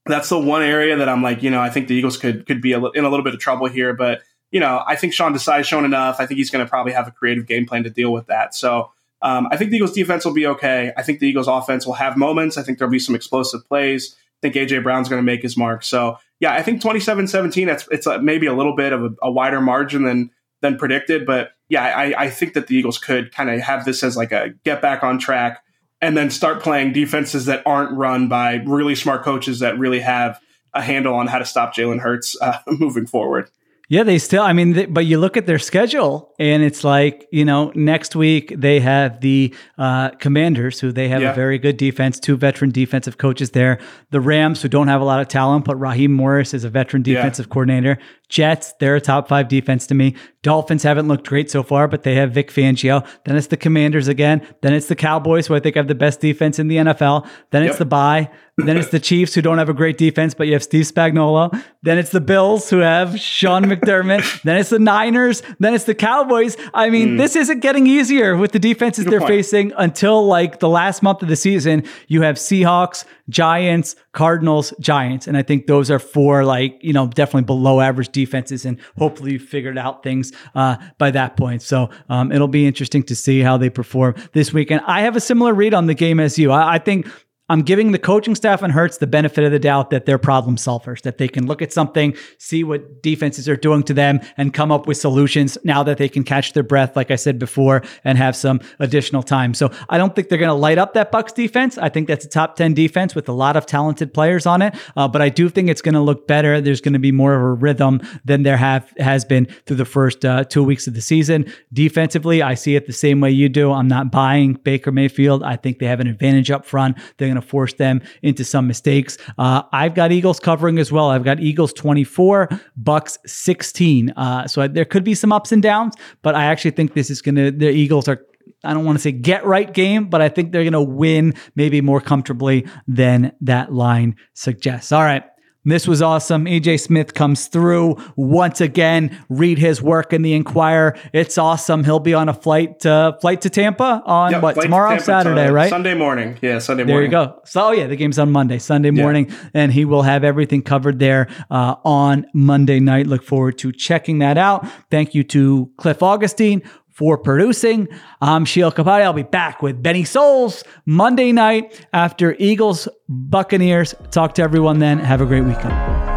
[0.06, 2.62] That's the one area that I'm like, you know, I think the Eagles could could
[2.62, 4.22] be a, in a little bit of trouble here, but
[4.52, 6.20] you know, I think Sean Desai's shown enough.
[6.20, 8.56] I think he's going to probably have a creative game plan to deal with that.
[8.56, 10.92] So um, I think the Eagles defense will be okay.
[10.98, 12.58] I think the Eagles offense will have moments.
[12.58, 14.16] I think there'll be some explosive plays.
[14.42, 15.84] I think AJ Brown's going to make his mark.
[15.84, 19.32] So yeah, I think 27-17, That's it's a, maybe a little bit of a, a
[19.32, 20.32] wider margin than
[20.62, 21.26] than predicted.
[21.26, 24.32] But yeah, I, I think that the Eagles could kind of have this as like
[24.32, 25.64] a get back on track
[26.02, 30.40] and then start playing defenses that aren't run by really smart coaches that really have
[30.74, 33.50] a handle on how to stop Jalen Hurts uh, moving forward.
[33.90, 37.28] Yeah, they still, I mean, they, but you look at their schedule and it's like,
[37.32, 41.32] you know, next week they have the uh, Commanders, who they have yeah.
[41.32, 43.78] a very good defense, two veteran defensive coaches there.
[44.12, 47.04] The Rams, who don't have a lot of talent, but Raheem Morris is a veteran
[47.04, 47.54] defensive yeah.
[47.54, 47.98] coordinator.
[48.30, 50.16] Jets, they're a top five defense to me.
[50.44, 53.06] Dolphins haven't looked great so far, but they have Vic Fangio.
[53.26, 54.48] Then it's the Commanders again.
[54.62, 57.28] Then it's the Cowboys, who I think have the best defense in the NFL.
[57.50, 57.80] Then it's yep.
[57.80, 58.30] the bye.
[58.58, 61.64] Then it's the Chiefs, who don't have a great defense, but you have Steve Spagnuolo.
[61.82, 64.42] Then it's the Bills, who have Sean McDermott.
[64.44, 65.42] then it's the Niners.
[65.60, 66.29] Then it's the Cowboys.
[66.74, 67.18] I mean, mm.
[67.18, 69.30] this isn't getting easier with the defenses Good they're point.
[69.30, 71.84] facing until like the last month of the season.
[72.08, 75.28] You have Seahawks, Giants, Cardinals, Giants.
[75.28, 78.66] And I think those are four, like, you know, definitely below average defenses.
[78.66, 81.62] And hopefully you figured out things uh, by that point.
[81.62, 84.82] So um, it'll be interesting to see how they perform this weekend.
[84.86, 86.52] I have a similar read on the game as you.
[86.52, 87.08] I, I think
[87.50, 90.56] I'm giving the coaching staff and Hurts the benefit of the doubt that they're problem
[90.56, 94.54] solvers, that they can look at something, see what defenses are doing to them, and
[94.54, 97.82] come up with solutions now that they can catch their breath, like I said before,
[98.04, 99.54] and have some additional time.
[99.54, 101.78] So I don't think they're going to light up that Bucks defense.
[101.78, 104.76] I think that's a top 10 defense with a lot of talented players on it.
[104.96, 106.62] Uh, but I do think it's going to look better.
[106.62, 109.86] There's going to be more of a rhythm than there have has been through the
[109.86, 111.52] first uh, two weeks of the season.
[111.74, 113.72] Defensively, I see it the same way you do.
[113.72, 115.44] I'm not buying Baker Mayfield.
[115.44, 116.98] I think they have an advantage up front.
[117.18, 119.18] They're going to force them into some mistakes.
[119.38, 121.10] Uh, I've got Eagles covering as well.
[121.10, 124.12] I've got Eagles 24, Bucks 16.
[124.12, 127.22] Uh, so there could be some ups and downs, but I actually think this is
[127.22, 128.22] going to, the Eagles are
[128.64, 131.34] I don't want to say get right game, but I think they're going to win
[131.56, 134.92] maybe more comfortably than that line suggests.
[134.92, 135.24] All right.
[135.70, 136.46] This was awesome.
[136.46, 139.18] EJ Smith comes through once again.
[139.30, 140.98] Read his work in the Inquirer.
[141.14, 141.84] It's awesome.
[141.84, 145.50] He'll be on a flight to flight to Tampa on yep, what tomorrow, to Saturday,
[145.50, 145.70] right?
[145.70, 146.38] Sunday morning.
[146.42, 147.12] Yeah, Sunday morning.
[147.12, 147.42] There you go.
[147.46, 149.50] So oh yeah, the game's on Monday, Sunday morning, yeah.
[149.54, 153.08] and he will have everything covered there uh, on Monday night.
[153.08, 154.68] Look forward to checking that out.
[154.90, 156.64] Thank you to Cliff Augustin
[157.00, 157.88] for producing.
[158.20, 159.04] I'm Sheil Kapadia.
[159.04, 163.96] I'll be back with Benny Solak Monday night after Eagles Buccaneers.
[164.12, 165.00] Talk to everyone then.
[165.00, 166.09] Have a great weekend.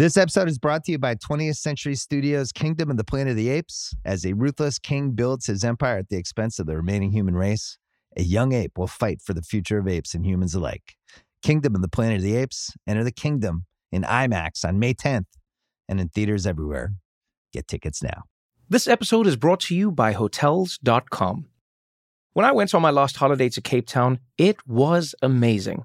[0.00, 3.36] This episode is brought to you by 20th Century Studios' Kingdom of the Planet of
[3.36, 3.94] the Apes.
[4.02, 7.76] As a ruthless king builds his empire at the expense of the remaining human race,
[8.16, 10.96] a young ape will fight for the future of apes and humans alike.
[11.42, 12.74] Kingdom of the Planet of the Apes.
[12.88, 15.26] Enter the kingdom in IMAX on May 10th
[15.86, 16.94] and in theaters everywhere.
[17.52, 18.22] Get tickets now.
[18.70, 21.44] This episode is brought to you by Hotels.com.
[22.32, 25.84] When I went on my last holiday to Cape Town, it was amazing.